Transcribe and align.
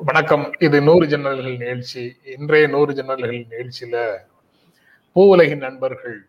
வணக்கம். 0.00 0.52
இது 0.58 0.80
நூறு 0.80 1.06
ஜன்னல்கள் 1.06 1.56
நிகழ்ச்சி 1.56 2.16
இன்றைய 2.38 2.66
நூறு 2.66 2.92
ஜன்னல்கள் 2.92 3.46
நிகழ்ச்சியில 3.50 4.16
பூவுலகின் 5.14 5.56
நண்பர்கள் 5.56 6.26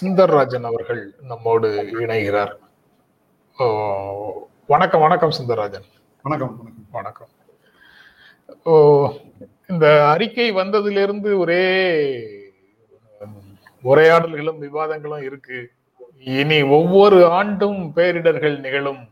சுந்தர்ராஜன் 0.00 0.62
அவர்கள் 0.62 1.14
நம்மோடு 1.22 1.82
இணைகிறார். 1.92 2.52
ஓ, 3.58 4.46
வணக்கம் 4.66 5.00
வணக்கம் 5.00 5.30
சுந்தர்ராஜன். 5.30 5.86
வணக்கம் 6.22 6.56
வணக்கம். 6.60 6.86
வணக்கம். 6.90 7.28
ஓ 8.62 9.12
இந்த 9.68 10.08
அறிக்கை 10.08 10.52
வந்ததிலிருந்து 10.52 11.38
ஒரே 11.38 11.64
உரையாடல்களும் 13.82 14.62
விவாதங்களும் 14.62 15.22
இருக்கு. 15.22 15.70
இனி 16.18 16.62
ஒவ்வொரு 16.62 17.26
ஆண்டும் 17.26 17.92
பேரிடர்கள் 17.96 18.58
நிகழும். 18.58 19.08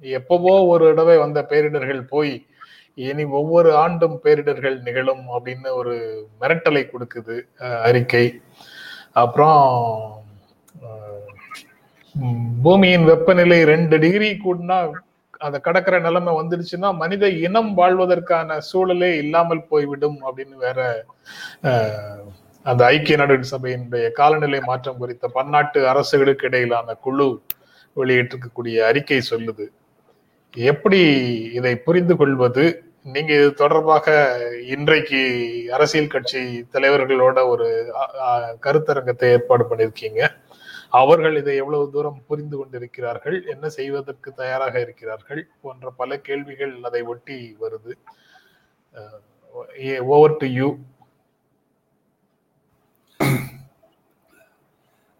எப்பவோ 0.00 0.66
ஒரு 0.66 0.86
தடவை 0.86 1.18
வந்த 1.18 1.46
பேரிடர்கள் 1.48 2.02
போய் 2.02 2.46
இனி 3.06 3.24
ஒவ்வொரு 3.38 3.70
ஆண்டும் 3.82 4.16
பேரிடர்கள் 4.24 4.76
நிகழும் 4.86 5.24
அப்படின்னு 5.36 5.70
ஒரு 5.80 5.94
மிரட்டலை 6.40 6.82
கொடுக்குது 6.92 7.36
அறிக்கை. 7.88 8.24
அப்புறம் 9.22 9.66
பூமியின் 12.64 13.04
வெப்பநிலை 13.10 13.58
ரெண்டு 13.72 13.96
டிகிரி 14.04 14.30
கூடனா 14.44 14.78
அந்த 15.46 15.56
கடக்கிற 15.66 15.96
நிலைமை 16.06 16.32
வந்துடுச்சுன்னா 16.38 16.88
மனித 17.02 17.24
இனம் 17.46 17.70
வாழ்வதற்கான 17.80 18.58
சூழலே 18.70 19.10
இல்லாமல் 19.22 19.68
போய்விடும் 19.70 20.18
அப்படின்னு 20.28 20.56
வேற 20.66 20.88
அந்த 22.66 22.82
ஐக்கிய 22.94 23.16
நாடுகள் 23.18 23.52
சபையினுடைய 23.52 24.06
காலநிலை 24.18 24.60
மாற்றம் 24.70 24.98
குறித்த 25.02 25.28
பன்னாட்டு 25.36 25.80
அரசுகளுக்கு 25.92 26.48
இடையிலான 26.48 26.96
குழு 27.04 27.28
வெளியிட்டிருக்கக்கூடிய 27.96 28.76
அறிக்கை 28.88 29.20
சொல்லுது. 29.30 29.66
எப்படி 30.54 31.00
இதை 31.58 31.72
புரிந்து 31.86 32.14
கொள்வது? 32.20 32.64
நீங்க 33.04 33.32
இது 33.38 33.50
தொடர்பாக 33.60 34.06
இன்றைக்கு 34.74 35.20
அரசியல் 35.76 36.10
கட்சி 36.14 36.40
தலைவர்களோட 36.74 37.38
ஒரு 37.52 37.66
கருத்தரங்கத்தை 38.64 39.28
ஏற்பாடு 39.34 39.64
பண்ணியிருக்கீங்க. 39.70 40.20
அவர்கள் 41.00 41.36
இதை 41.40 41.54
எவ்வளவு 41.62 41.84
தூரம் 41.94 42.18
புரிந்து 42.28 42.56
கொண்டிருக்கிறார்கள்? 42.58 43.36
என்ன 43.54 43.68
செய்வதற்கு 43.78 44.28
தயாராக 44.40 44.74
இருக்கிறார்கள்? 44.84 45.42
போன்ற 45.62 45.90
பல 46.00 46.18
கேள்விகள் 46.28 46.74
அதை 46.88 47.02
ஒட்டி 47.12 47.38
வருது. 47.64 47.94
Over 50.16 50.38
to 50.42 50.48
you. 50.58 50.68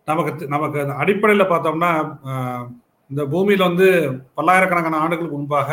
நமக்கு 0.08 0.46
நமக்கு 0.54 0.78
அந்த 0.82 0.94
பார்த்தோம்னா 1.54 1.92
இந்த 3.10 3.22
பூமியில் 3.32 3.68
வந்து 3.70 3.88
பல்லாயிரக்கணக்கான 4.36 5.00
ஆண்டுகளுக்கு 5.02 5.36
முன்பாக 5.38 5.70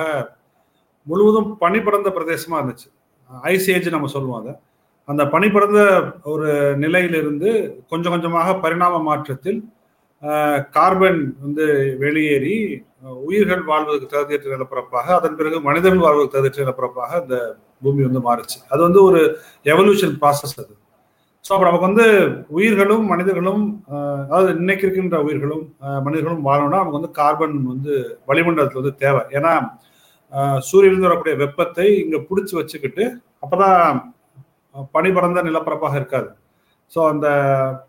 முழுவதும் 1.08 1.50
பனிபடர்ந்த 1.64 2.12
பிரதேசமா 2.18 2.56
இருந்துச்சு. 2.60 2.88
ஐஸ் 3.52 3.70
ஏஜ் 3.76 3.96
நம்ம 3.96 4.10
சொல்லுவோம் 4.16 4.40
அதை. 4.42 4.54
அந்த 5.12 5.24
பனிபடர்ந்த 5.34 5.82
ஒரு 6.34 6.48
நிலையிலிருந்து 6.84 7.50
கொஞ்சம் 7.92 8.14
கொஞ்சமாக 8.14 8.56
பரிணாம 8.64 9.02
மாற்றத்தில் 9.10 9.60
கார்பன் 10.76 11.20
வந்து 11.44 11.66
வெளியேறி 12.04 12.56
உயிர்கள் 13.28 13.62
வாழ்வதற்கு 13.72 14.08
தகுதியற்ற 14.14 14.50
நிலப்பரப்பாக 14.56 15.08
அதன் 15.18 15.38
பிறகு 15.40 15.58
மனிதர்கள் 15.68 16.04
வாழ்வதற்கு 16.06 16.36
தகுதியற்ற 16.36 16.64
நிலப்பரப்பாக 16.64 17.20
இந்த 17.24 17.38
பூமி 17.84 18.02
வந்து 18.08 18.22
மாறுச்சு. 18.28 18.58
அது 18.72 18.82
வந்து 18.88 19.00
ஒரு 19.08 19.22
எவல்யூஷன் 19.74 20.16
ப்ராசஸ் 20.22 20.56
அது. 20.64 20.74
ஸோ 21.46 21.52
அப்போ 21.56 21.66
நமக்கு 21.68 21.88
வந்து 21.90 22.06
உயிர்களும் 22.58 23.04
மனிதர்களும் 23.14 23.64
அதாவது 24.28 24.50
இன்னைக்கு 24.62 24.86
இருக்கின்ற 24.86 25.18
உயிர்களும் 25.28 25.66
மனிதர்களும் 26.06 26.46
வாழணும்னா 26.48 26.80
நமக்கு 26.82 27.00
வந்து 27.00 27.12
கார்பன் 27.20 27.56
வந்து 27.74 27.94
வளிமண்டலத்தில் 28.30 28.82
வந்து 28.82 28.96
தேவை. 29.04 29.24
ஏன்னா 29.38 29.52
சூரியனிலிருந்து 30.70 31.08
வரக்கூடிய 31.08 31.36
வெப்பத்தை 31.44 31.88
இங்க 32.04 32.18
பிடிச்சி 32.30 32.54
வச்சுக்கிட்டு 32.60 33.04
அப்பதான் 33.44 34.00
பனி 34.96 35.10
பறந்த 35.16 35.42
நிலப்பரப்பாக 35.48 36.00
இருக்காது. 36.02 36.30
ஸோ 36.92 37.00
அந்த 37.12 37.28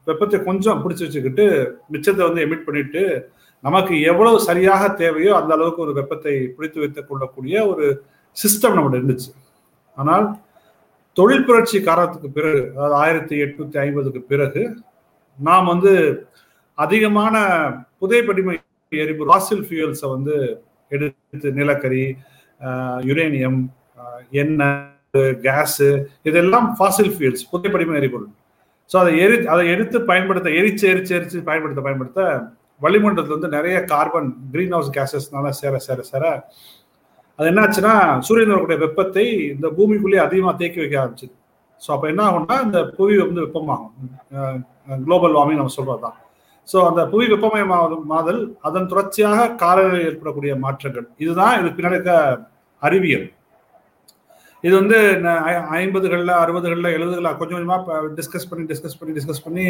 வெப்பத்தை 0.08 0.38
கொஞ்சம் 0.48 0.82
பிடிச்சி 0.82 1.04
வச்சுக்கிட்டு 1.04 1.46
மிச்சத்தை 1.92 2.22
வந்து 2.28 2.44
எமிட் 2.46 2.66
பண்ணிட்டு 2.68 3.02
நமக்கு 3.64 3.94
எவ்வளவு 4.10 4.38
சரியாக 4.48 4.82
தேவையோ 5.02 5.32
அந்த 5.40 5.50
அளவுக்கு 5.56 5.84
ஒரு 5.86 5.92
வெப்பத்தை 5.98 6.34
பிடித்து 6.56 6.78
வைத்துக் 6.82 7.08
கொள்ளக்கூடிய 7.08 7.54
ஒரு 7.70 7.86
சிஸ்டம் 8.36 8.76
நம்மகிட்ட 8.76 9.00
இருந்துச்சு. 9.00 9.30
ஆனால் 9.96 10.26
தொழில் 11.16 11.46
புரட்சி 11.48 11.78
காரணத்துக்கு 11.80 12.28
பிறகு 12.38 12.60
அதாவது 12.74 12.96
ஆயிரத்தி 13.02 13.36
எட்நூத்தி 13.44 13.78
ஐம்பதுக்கு 13.84 14.20
பிறகு 14.32 14.62
நாம் 15.38 15.70
வந்து 15.72 15.92
அதிகமான 16.78 17.36
புதைப்படிமை 18.00 18.56
எரிபொருள் 18.92 19.64
ஃபியூயல்ஸை 19.68 20.08
வந்து 20.16 20.34
எடுத்து 20.90 21.50
நிலக்கரி 21.60 22.04
யுரேனியம் 23.08 23.58
எண்ணெய் 24.42 25.32
கேஸு 25.46 25.88
இதெல்லாம் 26.28 26.68
ஃபாசில் 26.78 27.12
ஃபியூல்ஸ் 27.16 27.46
புதைப்படிமை 27.52 27.96
எரிபொருள். 28.00 28.32
ஸோ 28.90 28.96
அதை 29.02 29.12
எரி 29.24 29.36
அதை 29.52 29.62
எடுத்து 29.74 29.98
பயன்படுத்த 30.10 30.48
எரிச்சு 30.58 30.84
எரிச்சு 30.92 31.12
எரிச்சு 31.18 31.38
பயன்படுத்த 31.50 31.82
பயன்படுத்த 31.86 32.22
வளிமண்டலத்தில் 32.84 33.36
வந்து 33.36 33.50
நிறைய 33.56 33.76
கார்பன் 33.92 34.28
கிரீன் 34.52 34.74
ஹவுஸ் 34.76 34.90
கேசஸ்னால 34.96 35.50
சேர 35.60 35.74
சேர 35.86 36.00
சேர 36.10 36.24
அது 37.38 37.48
என்னாச்சுன்னா 37.52 37.94
சூரியன் 38.26 38.52
வரக்கூடிய 38.54 38.78
வெப்பத்தை 38.84 39.24
இந்த 39.54 39.66
பூமிக்குள்ளேயே 39.78 40.22
அதிகமாக 40.26 40.54
தேக்கி 40.60 40.78
வைக்க 40.82 40.96
ஆரம்பிச்சுது. 41.02 41.34
ஸோ 41.82 41.88
அப்போ 41.94 42.06
என்ன 42.12 42.22
ஆகும்னா 42.28 42.56
இந்த 42.66 42.78
புவி 42.98 43.16
வந்து 43.24 43.42
வெப்பமாகும். 43.44 43.94
குளோபல் 45.06 45.36
வார்மிங் 45.38 45.60
நம்ம 45.60 45.74
சொல்கிறது 45.78 46.02
தான் 46.04 46.16
ஸோ 46.72 46.88
அந்த 46.88 47.06
புவி 47.06 47.26
வெப்பமயமாதல் 47.26 48.02
மாதல் 48.02 48.58
அதன் 48.62 48.86
தொடர்ச்சியாக 48.86 49.54
காலநிலையில் 49.54 50.08
ஏற்படக்கூடிய 50.08 50.56
மாற்றங்கள். 50.56 51.08
இதுதான் 51.16 51.58
இது 51.60 51.68
பின்னாடி 51.68 52.38
அறிவியல். 52.82 53.26
இது 54.60 54.74
வந்து 54.74 54.96
ஐம்பதுகளில் 55.72 56.28
ஐ- 56.28 56.94
எழுபதுகளில் 56.94 57.36
கொஞ்சம் 57.36 57.58
கொஞ்சமா 57.58 57.76
டிஸ்கஸ் 58.18 58.48
பண்ணி 58.50 58.66
டிஸ்கஸ் 58.72 58.98
பண்ணி 59.00 59.14
டிஸ்கஸ் 59.18 59.44
பண்ணி 59.44 59.66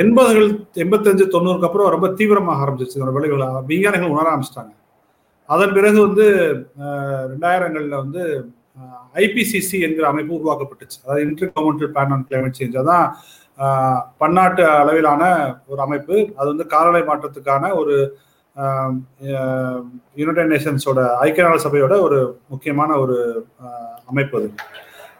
எண்பதுகள் 0.00 0.50
எண்பத்தஞ்சு 0.74 1.24
தொண்ணூறுக்கு 1.34 1.64
அப்புறம் 1.64 1.90
ரொம்ப 1.90 2.08
தீவிரமாக 2.08 2.64
ஆரம்பிச்சிச்சு 2.64 2.98
அந்த 2.98 3.10
விளைவுகளை 3.10 3.46
விஞ்ஞானிகள் 3.66 4.08
உணர 4.08 4.26
ஆரம்பிச்சிட்டாங்க. 4.34 4.74
அதன் 5.46 5.72
பிறகு 5.72 6.00
வந்து 6.00 6.26
ரெண்டாயிரங்களில் 6.80 7.32
ரெண்டாயிரங்கள்ல 7.32 7.96
வந்து 7.96 8.52
ஐபிசிசி 9.14 9.80
என்கிற 9.80 10.06
அமைப்பு 10.08 10.34
உருவாக்கப்பட்டுச்சு. 10.34 10.98
அதாவது 11.04 11.26
இன்டர் 11.26 11.52
கவர்மெண்டல் 11.56 11.92
பிளான் 11.94 12.12
ஆன் 12.12 12.26
கிளைமேட் 12.30 12.58
சேஞ்ச் 12.58 12.78
அதான் 12.82 13.06
பன்னாட்டு 14.18 14.66
அளவிலான 14.66 15.54
ஒரு 15.66 15.80
அமைப்பு. 15.80 16.32
அது 16.36 16.48
வந்து 16.48 16.66
காலநிலை 16.66 17.02
மாற்றத்துக்கான 17.02 17.76
ஒரு 17.76 18.18
யுனைடெட் 20.14 20.52
நேஷன்ஸோட 20.52 21.06
ஐக்கிய 21.08 21.46
நாடு 21.46 21.62
சபையோட 21.62 22.00
ஒரு 22.00 22.38
முக்கியமான 22.48 22.98
ஒரு 22.98 23.46
அமைப்பு 24.06 24.38
அது. 24.38 24.54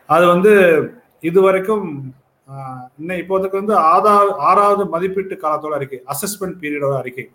அது 0.06 0.26
வந்து 0.26 0.82
இதுவரைக்கும் 1.20 2.14
வரைக்கும் 2.46 2.92
இன்னும் 2.96 3.16
இப்போதைக்கு 3.16 3.52
வந்து 3.52 3.76
ஆதா 3.76 4.36
ஆறாவது 4.36 4.86
மதிப்பீட்டு 4.86 5.34
காலத்தோட 5.34 5.68
அறிக்கை 5.68 6.02
அசஸ்மெண்ட் 6.06 6.54
பீரியடோட 6.60 6.96
அறிக்கை. 6.96 7.30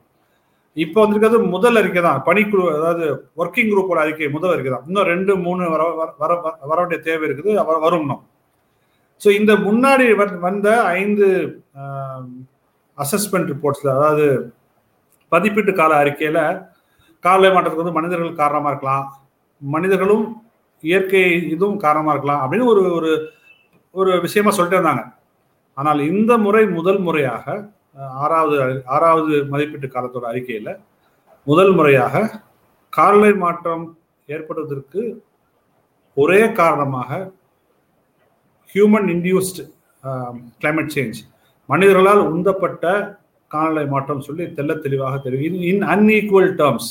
இப்போ 0.74 1.02
வந்திருக்கிறது 1.02 1.48
முதல் 1.48 1.76
அறிக்கை 1.76 2.02
தான். 2.02 2.24
பணிக்குழு 2.26 2.76
அதாவது 2.76 3.30
ஒர்க்கிங் 3.38 3.70
குரூப்போட 3.70 3.98
அறிக்கை 3.98 4.30
முதல் 4.30 4.52
அறிக்கை 4.52 4.72
தான். 4.72 4.84
இன்னும் 4.86 5.04
ரெண்டு 5.04 5.38
மூணு 5.38 5.70
வர 5.70 6.14
வர- 6.18 6.58
வர 6.62 6.86
வேண்டிய 6.86 7.02
தேவை 7.02 7.30
இருக்குது. 7.30 7.66
வ- 7.66 7.80
வரும் 7.80 8.00
இன்னும். 8.00 8.22
ஸோ 9.22 9.30
இந்த 9.35 9.53
முன்னாடி 9.63 10.06
வந்- 10.16 10.40
வந்த 10.40 10.68
ஐந்து 10.97 11.28
அசஸ்மெண்ட் 12.97 13.52
ரிப்போர்ட்ஸில் 13.52 13.96
அதாவது 13.96 14.25
மதிப்பீட்டு 15.31 15.72
கால 15.74 15.91
அறிக்கையில் 15.97 16.41
காலநிலை 17.24 17.50
மாற்றத்துக்கு 17.50 17.84
வந்து 17.84 17.97
மனிதர்கள் 17.97 18.40
காரணமாக 18.40 18.72
இருக்கலாம் 18.72 19.06
மனிதர்களும் 19.62 20.25
இயற்கை 20.84 21.24
இதுவும் 21.50 21.78
காரணமாக 21.78 22.14
இருக்கலாம் 22.14 22.44
அப்படின்னு 22.44 22.70
ஒரு 22.72 22.84
ஒரு 22.97 23.11
ஒரு 23.96 24.11
விஷயமா 24.22 24.52
சொல்லிட்டு 24.52 24.78
இருந்தாங்க. 24.79 25.03
ஆனால் 25.78 26.02
இந்த 26.11 26.32
முறை 26.38 26.61
முதல் 26.76 26.99
முறையாக 26.99 27.46
ஆறாவது 28.20 28.58
ஆறாவது 28.88 29.34
மதிப்பீட்டு 29.49 29.88
காலத்தோட 29.88 30.26
அறிக்கையில் 30.28 30.72
முதல் 31.47 31.73
முறையாக 31.73 32.14
காலநிலை 32.94 33.34
மாற்றம் 33.38 33.84
ஏற்படுவதற்கு 34.29 35.02
ஒரே 36.17 36.41
காரணமாக 36.53 37.09
ஹியூமன் 38.74 39.08
இன்டியூஸ்டு 39.16 39.64
கிளைமேட் 40.62 40.94
சேஞ்ச் 40.98 41.20
மனிதர்களால் 41.70 42.22
உந்தப்பட்ட 42.34 42.86
காலநிலை 43.52 43.84
மாற்றம் 43.94 44.26
சொல்லி 44.28 44.46
தெள்ள 44.58 44.72
தெளிவாக 44.86 45.16
தெரியும் 45.26 45.60
இன் 45.70 45.84
அன்ஈக்குவல் 45.94 46.52
டேர்ம்ஸ் 46.62 46.90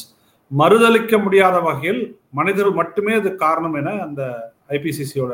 மறுதளிக்க 0.51 1.15
முடியாத 1.25 1.57
வகையில் 1.67 2.03
மனிதர்கள் 2.39 2.79
மட்டுமே 2.81 3.13
அது 3.21 3.31
காரணம் 3.43 3.77
என 3.81 3.95
அந்த 4.07 4.23
ஐபிசிசியோட 4.77 5.33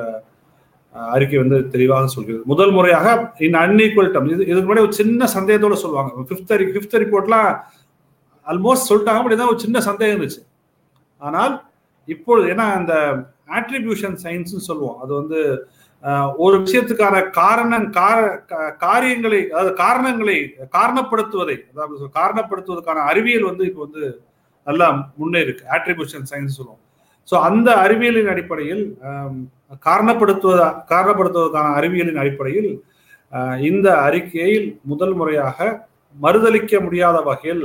அறிக்கை 1.14 1.38
வந்து 1.43 1.58
தெளிவாக 1.75 2.08
சொல்கிறது. 2.14 2.41
முதல் 2.50 2.73
முறையாக 2.76 3.06
இன் 3.46 3.56
அன்ஈக்குவல் 3.62 4.11
டேர்ம் 4.14 4.29
இது 4.35 4.49
இதுக்கு 4.50 4.67
முன்னாடி 4.69 4.87
ஒரு 4.88 4.96
சின்ன 5.00 5.29
சந்தேகத்தோட 5.37 5.76
சொல்லுவாங்க. 5.85 6.11
ஃபிஃப்த் 6.29 6.52
ஃபிஃப்த் 6.75 6.99
ரிப்போர்ட்லாம் 7.05 7.49
ஆல்மோஸ்ட் 8.46 8.88
சொல்லிட்டாங்க. 8.91 9.20
அப்படி 9.23 9.37
தான் 9.41 9.52
ஒரு 9.52 9.61
சின்ன 9.64 9.81
சந்தேகம் 9.88 10.17
இருந்துச்சு. 10.17 10.43
ஆனால் 11.20 11.55
இப்பொழுது 12.14 12.46
ஏன்னா 12.52 12.67
அந்த 12.79 12.94
ஆட்ரிபியூஷன் 13.58 14.17
சயின்ஸ்னு 14.25 14.69
சொல்லுவோம். 14.69 14.99
அது 15.02 15.12
வந்து 15.20 15.41
ஒரு 16.36 16.56
விஷயத்துக்கான 16.62 17.16
காரணம் 17.32 17.86
கார- 17.92 18.38
காரியங்களை 18.78 19.40
அதாவது 19.50 19.72
காரணங்களை 19.74 20.36
காரணப்படுத்துவதை 20.72 21.56
அதாவது 21.70 22.10
காரணப்படுத்துவதற்கான 22.16 23.04
அறிவியல் 23.04 23.42
வந்து 23.42 23.64
இப்போ 23.64 23.82
வந்து 23.84 24.04
நல்லா 24.66 24.86
முன்னேறிருக்கு 25.18 25.64
ஆட்ரிபியூஷன் 25.76 26.28
சயின்ஸ் 26.30 26.58
சொல்லுவோம். 26.58 26.80
ஸோ 27.28 27.34
அந்த 27.40 27.68
அறிவியலின் 27.84 28.30
அடிப்படையில் 28.30 28.84
காரணப்படுத்துவதா 29.86 30.68
காரணப்படுத்துவதற்கான 30.88 31.72
அறிவியலின் 31.74 32.16
அடிப்படையில் 32.16 32.70
இந்த 33.62 33.88
அறிக்கையில் 34.00 34.78
முதல் 34.82 35.14
முறையாக 35.14 35.58
மறுதளிக்க 36.16 36.80
முடியாத 36.80 37.16
வகையில் 37.22 37.64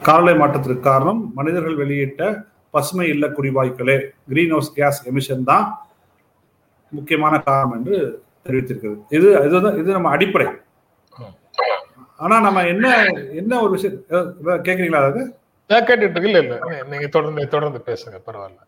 காலநிலை 0.00 0.34
மாற்றத்திற்கு 0.36 0.82
காரணம் 0.82 1.32
மனிதர்கள் 1.34 1.76
வெளியிட்ட 1.76 2.22
பசுமை 2.74 3.08
இல்ல 3.08 3.26
குறிவாய்க்களே 3.28 3.96
கிரீன் 4.28 4.50
ஹவுஸ் 4.50 4.74
கேஸ் 4.74 4.98
எமிஷன் 5.10 5.44
தான். 5.44 5.64
முக்கியமான 6.92 7.34
காரணம் 7.40 7.76
என்று 7.78 7.96
தெரிவித்திருக்கிறது. 8.46 8.98
இது 9.10 9.28
இதுதான் 9.46 9.78
இது 9.78 9.96
நம்ம 9.96 10.10
அடிப்படை. 10.10 10.46
ஆனா 12.18 12.36
நம்ம 12.40 12.60
என்ன 12.66 12.86
என்ன 13.34 13.60
ஒரு 13.62 13.72
விஷயம் 13.72 13.98
கேக்குறீங்களா 14.66 15.02
அதாவது? 15.02 15.22
கேட்டுட்டு 15.70 16.20
இல்ல 16.22 16.38
இல்ல. 16.38 16.54
நீங்க 16.90 17.06
தொடர்ந்து 17.08 17.42
தொடர்ந்து 17.48 17.80
பேசுங்க. 17.88 18.16
பரவாயில்ல. 18.26 18.60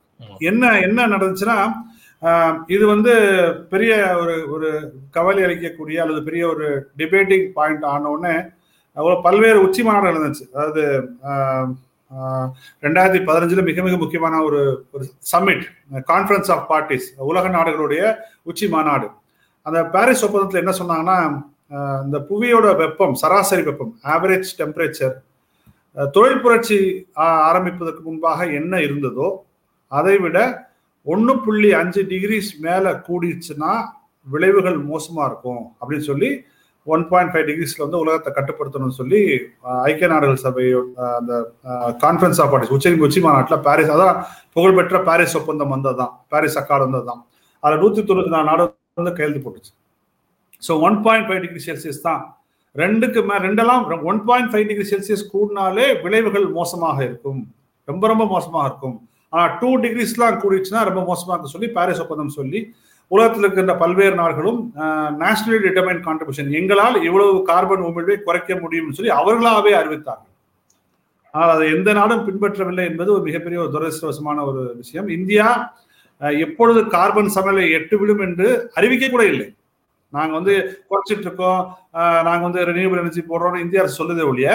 என்ன 0.43 0.65
என்ன 0.81 1.07
நடந்துச்சுன்னா 1.07 1.57
இது 2.69 2.85
வந்து 2.87 3.13
பெரிய 3.71 3.93
ஒரு 4.23 4.35
ஒரு 4.51 4.69
கவலை 5.11 5.43
அளிக்கக்கூடிய 5.45 5.97
அல்லது 5.97 6.21
பெரிய 6.23 6.43
ஒரு 6.49 6.67
டிபேட்டிங் 6.99 7.47
பாயிண்ட் 7.53 7.87
ஆன 7.93 8.11
உடனே 8.11 8.35
பல்வேறு 9.25 9.59
உச்சி 9.63 9.83
மாநாடு 9.83 10.09
நடந்துச்சு. 10.11 10.47
அதாவது 10.55 10.83
ரெண்டாயிரத்தி 12.83 13.21
பதினஞ்சுல 13.27 13.63
மிக 13.65 13.83
மிக 13.83 13.97
முக்கியமான 13.97 14.41
ஒரு 14.43 14.61
ஒரு 14.91 15.05
சம்மிட் 15.31 15.65
கான்ஃபரன்ஸ் 16.09 16.51
ஆஃப் 16.51 16.65
பார்ட்டிஸ் 16.71 17.07
உலக 17.27 17.49
நாடுகளுடைய 17.49 18.03
உச்சி 18.43 18.67
மாநாடு. 18.69 19.07
அந்த 19.67 19.79
பாரிஸ் 19.93 20.25
ஒப்பந்தத்தில் 20.25 20.63
என்ன 20.63 20.75
சொன்னாங்கன்னா 20.79 21.19
இந்த 22.05 22.19
புவியோட 22.29 22.67
வெப்பம் 22.77 23.15
சராசரி 23.15 23.63
வெப்பம் 23.63 23.93
ஆவரேஜ் 24.09 24.51
டெம்பரேச்சர் 24.59 25.15
தொழில் 26.13 26.43
புரட்சி 26.43 26.79
ஆ- 27.19 27.41
ஆரம்பிப்பதற்கு 27.47 28.03
முன்பாக 28.03 28.47
என்ன 28.59 28.75
இருந்ததோ 28.81 29.29
அதை 29.93 30.17
விட 30.19 30.39
ஒன்று 31.07 31.35
புள்ளி 31.41 31.71
அஞ்சு 31.75 32.03
டிகிரிஸ் 32.11 32.51
மேலே 32.61 32.91
கூடிச்சுன்னா 33.07 33.73
விளைவுகள் 34.27 34.79
மோசமாக 34.89 35.29
இருக்கும் 35.29 35.63
அப்படின்னு 35.81 36.09
சொல்லி 36.09 36.31
ஒன் 36.87 37.03
பாயிண்ட் 37.11 37.33
ஃபைவ் 37.33 37.47
டிகிரிஸ்ல 37.49 37.83
வந்து 37.85 38.01
உலகத்தை 38.03 38.31
கட்டுப்படுத்தணும்னு 38.37 38.97
சொல்லி 39.01 39.21
ஐக்கிய 39.91 40.09
நாடுகள் 40.13 40.43
சபையோட 40.45 41.09
அந்த 41.21 41.33
கான்ஃபரன்ஸ் 42.05 42.41
ஆஃப் 42.43 42.51
பார்ட்டிஸ் 42.53 42.75
உச்சி 42.77 42.95
உச்சி 43.07 43.21
மாநாட்டில் 43.27 43.63
பாரிஸ் 43.67 43.93
அதான் 43.97 44.17
புகழ்பெற்ற 44.57 44.99
பாரிஸ் 45.09 45.37
ஒப்பந்தம் 45.41 45.73
வந்ததுதான். 45.75 46.13
பாரிஸ் 46.33 46.59
அக்கார்டு 46.61 46.87
வந்ததுதான். 46.89 47.21
அதில் 47.63 47.83
நூற்றி 47.83 48.03
தொண்ணூற்றி 48.09 48.33
நாலு 48.37 48.49
நாடு 48.51 48.65
வந்து 49.01 49.15
கையெழுத்து 49.19 49.43
போட்டுச்சு. 49.47 49.73
So 50.67 50.73
one 50.87 50.97
point 51.07 51.27
five 51.29 51.43
degree 51.45 51.63
Celsius 51.69 52.03
தான். 52.09 52.23
ரெண்டுக்கு 52.77 53.21
மே 53.29 53.37
ரெண்டெல்லாம் 53.47 53.85
one 54.11 54.21
point 54.29 54.51
five 54.51 54.67
degree 54.71 54.87
Celsius 54.93 55.25
கூடினாலே 55.35 55.87
விளைவுகள் 56.05 56.47
மோசமாக 56.59 56.99
இருக்கும். 57.09 57.41
ரொம்ப 57.89 58.05
ரொம்ப 58.13 58.25
மோசமாக 58.35 58.65
இருக்கும். 58.71 58.97
ஆனால் 59.33 59.51
டூ 59.61 59.71
டிகிரிஸ்லாம் 59.85 60.43
கூடிச்சுன்னா 60.45 60.81
ரொம்ப 60.89 61.01
மோசமாக 61.11 61.35
இருக்கும் 61.35 61.55
சொல்லி 61.57 61.69
பாரிஸ் 61.79 62.03
ஒப்பந்தம் 62.05 62.37
சொல்லி 62.39 62.61
உலகத்தில் 63.11 63.45
இருக்கின்ற 63.45 63.75
பல்வேறு 63.83 64.15
நாடுகளும் 64.21 64.59
நேஷனலி 65.23 65.61
டிட்டர்மைன் 65.67 66.03
கான்ட்ரிபியூஷன் 66.07 66.51
எங்களால் 66.61 66.99
இவ்வளவு 67.09 67.39
கார்பன் 67.51 67.87
உமிழ்வை 67.89 68.17
குறைக்க 68.27 68.59
முடியும்னு 68.65 68.97
சொல்லி 68.99 69.13
அவர்களாகவே 69.21 69.73
அறிவித்தார்கள். 69.81 70.33
ஆனால் 71.35 71.53
அதை 71.55 71.67
எந்த 71.77 71.91
நாடும் 71.99 72.25
பின்பற்றவில்லை 72.27 72.85
என்பது 72.91 73.11
ஒரு 73.17 73.25
மிகப்பெரிய 73.29 73.61
ஒரு 73.63 73.73
துரதிருஷ்டவசமான 73.75 74.45
ஒரு 74.51 74.63
விஷயம். 74.83 75.09
இந்தியா 75.19 75.47
எப்பொழுது 76.45 76.81
கார்பன் 76.95 77.35
சமநிலை 77.37 77.67
எட்டு 77.79 77.95
விடும் 78.01 78.23
என்று 78.27 78.49
அறிவிக்க 78.79 79.05
கூட 79.09 79.25
இல்லை. 79.33 79.49
நாங்கள் 80.13 80.39
வந்து 80.39 80.55
குறைச்சிட்டு 80.91 81.27
இருக்கோம் 81.27 81.61
நாங்கள் 82.29 82.47
வந்து 82.49 82.65
ரினியூபிள் 82.71 83.01
எனர்ஜி 83.03 83.23
போடுறோம்னு 83.29 83.65
இந்தியா 83.67 83.83
சொல்லுதே 83.99 84.25
ஒழிய 84.31 84.49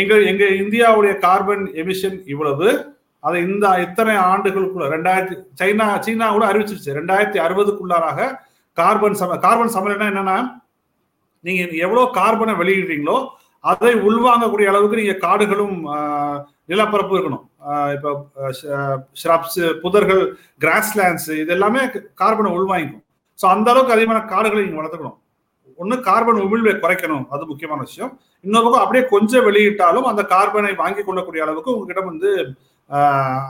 எங்கள் 0.00 0.26
எங்கள் 0.30 0.58
இந்தியாவுடைய 0.64 1.12
கார்பன் 1.24 1.64
எமிஷன் 1.82 2.18
இவ்வளவு 2.32 2.68
அதை 3.24 3.38
இந்த 3.48 3.66
இத்தனை 3.84 4.14
ஆண்டுகளுக்குள்ள 4.30 4.88
ரெண்டாயிரத்தி 4.96 5.36
சைனா 5.60 5.86
சீனா 6.04 6.26
கூட 6.34 6.44
அறிவிச்சிருச்சு. 6.50 6.96
ரெண்டாயிரத்தி 6.98 7.38
அறுபதுக்குள்ளாராக 7.46 8.28
கார்பன் 8.76 9.18
சம 9.20 9.38
கார்பன் 9.46 9.74
சமநிலைனா 9.74 10.10
என்னன்னா 10.12 10.38
நீங்க 11.44 11.62
எவ்வளவு 11.86 12.06
கார்பனை 12.18 12.54
வெளியிடுறீங்களோ 12.60 13.18
அதை 13.64 13.92
உள்வாங்கக்கூடிய 14.08 14.66
அளவுக்கு 14.70 15.00
நீங்க 15.00 15.14
காடுகளும் 15.26 15.76
நிலப்பரப்பு 16.70 17.14
இருக்கணும். 17.16 17.44
இப்போ 17.96 18.10
ஷ்ரப்ஸ் 19.20 19.60
புதர்கள் 19.84 20.22
கிராஸ்லேண்ட்ஸ் 20.64 21.30
இது 21.42 21.52
எல்லாமே 21.56 21.82
கார்பனை 22.22 22.50
உள்வாங்கிக்கும். 22.56 23.04
ஸோ 23.38 23.44
அந்த 23.54 23.68
அளவுக்கு 23.72 23.94
அதிகமான 23.96 24.20
காடுகளை 24.32 24.60
நீங்க 24.64 24.80
வளர்த்துக்கணும். 24.80 25.18
ஒன்று 25.82 25.96
கார்பன் 26.08 26.42
உமிழ்வை 26.44 26.74
குறைக்கணும். 26.84 27.24
அது 27.34 27.50
முக்கியமான 27.50 27.80
விஷயம். 27.88 28.12
இன்னொரு 28.44 28.64
பக்கம் 28.66 28.84
அப்படியே 28.84 29.04
கொஞ்சம் 29.14 29.46
வெளியிட்டாலும் 29.48 30.08
அந்த 30.10 30.22
கார்பனை 30.34 30.72
வாங்கி 30.82 31.02
கொள்ளக்கூடிய 31.02 31.44
அளவுக்கு 31.46 31.74
உங்ககிட்ட 31.74 32.04
வந்து 32.10 32.30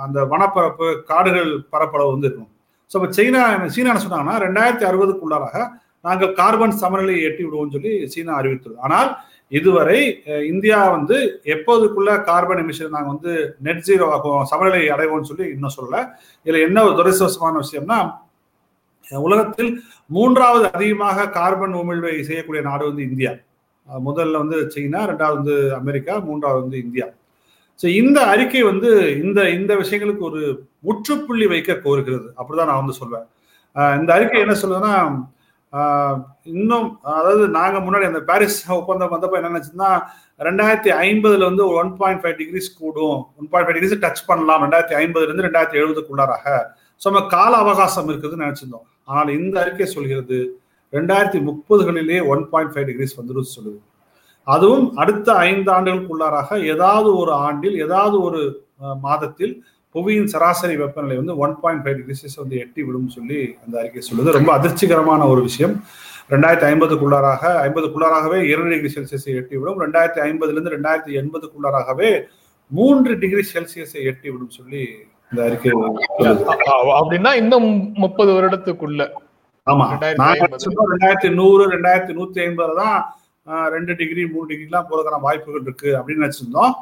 அந்த 0.05 0.19
வனப்பரப்பு 0.33 0.87
காடுகள் 1.11 1.51
பரப்பளவு 1.73 2.13
வந்து 2.15 2.29
இருக்கும். 2.29 2.51
ஸோ 2.91 2.95
இப்போ 2.99 3.09
சீனா 3.19 3.43
சீனா 3.75 3.91
என்ன 3.93 4.03
சொன்னாங்கன்னா 4.05 4.37
ரெண்டாயிரத்தி 4.47 4.85
அறுபதுக்குள்ளாராக 4.91 5.57
நாங்கள் 6.07 6.35
கார்பன் 6.41 6.77
சமநிலையை 6.83 7.23
எட்டி 7.29 7.43
விடுவோம்னு 7.45 7.75
சொல்லி 7.77 7.93
சீனா 8.13 8.35
அறிவித்தது 8.41 8.77
ஆனால் 8.87 9.11
இதுவரை 9.59 9.99
இந்தியா 10.53 10.79
வந்து 10.95 11.17
எப்போதுக்குள்ள 11.55 12.11
கார்பன் 12.29 12.61
எமிஷன் 12.63 12.95
நாங்கள் 12.97 13.13
வந்து 13.15 13.33
நெட் 13.67 13.85
ஜீரோ 13.89 14.07
ஆகும் 14.15 14.47
சமநிலை 14.53 14.81
அடைவோம்னு 14.95 15.31
சொல்லி 15.31 15.47
இன்னும் 15.55 15.75
சொல்லலை. 15.77 16.01
இதில் 16.47 16.65
என்ன 16.69 16.79
ஒரு 16.87 16.95
துரதிருஷ்டவசமான 17.01 17.61
விஷயம்னா 17.65 17.99
உலகத்தில் 19.27 19.71
மூன்றாவது 20.17 20.65
அதிகமாக 20.77 21.29
கார்பன் 21.39 21.77
உமிழ்வை 21.81 22.15
செய்யக்கூடிய 22.29 22.63
நாடு 22.69 22.85
வந்து 22.89 23.03
இந்தியா. 23.11 23.33
முதல்ல 24.09 24.41
வந்து 24.43 24.59
சீனா 24.75 25.01
ரெண்டாவது 25.11 25.39
வந்து 25.41 25.57
அமெரிக்கா 25.81 26.15
மூன்றாவது 26.29 26.65
வந்து 26.65 26.81
இந்தியா. 26.87 27.07
ஸோ 27.81 27.87
இந்த 28.01 28.19
அறிக்கை 28.33 28.61
வந்து 28.71 28.91
இந்த 29.23 29.41
இந்த 29.57 29.73
விஷயங்களுக்கு 29.81 30.23
ஒரு 30.29 30.43
முற்றுப்புள்ளி 30.89 31.47
வைக்க 31.53 31.73
கோருகிறது. 31.87 32.29
அப்படிதான் 32.39 32.71
நான் 32.71 32.83
வந்து 32.83 32.99
சொல்வேன். 33.01 33.27
இந்த 34.01 34.11
அறிக்கை 34.17 34.39
என்ன 34.45 34.55
சொல்லுதுன்னா 34.61 34.95
இன்னும் 36.59 36.87
அதாவது 37.17 37.45
நாங்கள் 37.57 37.85
முன்னாடி 37.87 38.05
அந்த 38.09 38.21
பாரிஸ் 38.29 38.59
ஒப்பந்தம் 38.77 39.13
வந்தப்போ 39.15 39.39
என்ன 39.39 39.51
நினைச்சுன்னா 39.53 39.91
ரெண்டாயிரத்தி 40.49 40.91
ஐம்பதுல 41.07 41.49
வந்து 41.51 41.65
ஒன் 41.81 41.91
பாயிண்ட் 42.01 42.23
ஃபைவ் 42.23 42.37
டிகிரிஸ் 42.41 42.71
கூடும். 42.81 43.19
One 43.39 43.49
point 43.51 43.67
five 43.67 43.77
degrees 43.79 44.03
touch 44.05 44.23
பண்ணலாம். 44.31 44.63
ரெண்டாயிரத்தி 44.65 44.97
ஐம்பதுலேருந்து 45.03 45.47
ரெண்டாயிரத்தி 45.47 45.81
எழுபதுக்குள்ளாராக 45.81 46.47
ஸோ 47.01 47.07
நம்ம 47.11 47.23
கால 47.37 47.53
அவகாசம் 47.65 48.09
இருக்குதுன்னு 48.13 48.47
நினச்சிருந்தோம். 48.47 48.87
ஆனால் 49.11 49.35
இந்த 49.41 49.57
அறிக்கை 49.65 49.89
சொல்கிறது 49.97 50.39
ரெண்டாயிரத்தி 50.93 51.41
முப்பதுகளிலே 51.49 52.19
ஒன் 52.33 52.45
பாயிண்ட் 52.53 52.73
ஃபைவ் 52.75 52.89
டிகிரிஸ் 52.91 53.19
வந்துடும் 53.21 53.55
சொல்லுது. 53.57 53.79
அதுவும் 54.47 54.87
அடுத்த 55.03 55.29
ஐந்து 55.51 55.71
ஆண்டுகளுக்குள்ளாராக 55.77 56.59
ஏதாவது 56.73 57.09
ஒரு 57.21 57.33
ஆண்டில் 57.47 57.77
ஏதாவது 57.87 58.17
ஒரு 58.27 58.41
மாதத்தில் 59.07 59.55
புவியின் 59.95 60.31
சராசரி 60.33 60.75
வெப்பநிலை 60.81 61.17
வந்து 61.21 61.35
one 61.45 61.55
point 61.63 61.83
five 61.85 61.97
degree 61.99 62.17
Celsius 62.19 62.41
வந்து 62.43 62.57
எட்டி 62.65 62.83
விடும் 62.87 63.15
சொல்லி 63.17 63.41
அந்த 63.63 63.75
அறிக்கை 63.81 64.03
சொல்லுது. 64.09 64.37
ரொம்ப 64.39 64.51
அதிர்ச்சிகரமான 64.59 65.29
ஒரு 65.33 65.43
விஷயம். 65.49 65.75
ரெண்டாயிரத்தி 66.35 66.67
ஐம்பதுக்குள்ளாராக 66.73 67.43
ஐம்பதுக்குள்ளாராகவே 67.67 68.39
இரண்டு 68.53 68.71
டிகிரி 68.75 68.91
செல்சியஸை 68.97 69.35
எட்டி 69.41 69.57
விடும். 69.59 69.81
ரெண்டாயிரத்தி 69.85 70.23
ஐம்பதுலேருந்து 70.29 70.75
ரெண்டாயிரத்தி 70.77 71.13
எண்பதுக்குள்ளாராகவே 71.23 72.11
மூன்று 72.71 73.13
டிகிரி 73.23 73.45
செல்சியஸை 73.55 74.01
எட்டி 74.11 74.29
விடும் 74.33 74.57
சொல்லி 74.59 74.83
இந்த 75.33 75.41
அறிக்கை 75.49 75.71
அப்படின்னா 76.99 77.31
இன்னும் 77.43 77.69
முப்பது 78.05 78.31
வருடத்துக்குள்ள. 78.39 79.03
ஆமா. 79.67 79.87
ரெண்டாயிரத்தி 79.93 81.31
நூறு 81.41 81.63
ரெண்டாயிரத்தி 81.75 82.15
நூத்தி 82.19 82.41
ஐம்பதுல 82.47 82.77
தான் 82.85 82.99
ரெண்டு 83.75 83.93
டிகிரி 84.01 84.23
மூணு 84.35 84.47
டிகிரிலாம் 84.51 84.89
போறதுக்கான 84.91 85.21
வாய்ப்புகள் 85.27 85.67
இருக்கு 85.67 85.91
அப்படின்னு 85.99 86.25
நினைச்சிருந்தோம். 86.25 86.75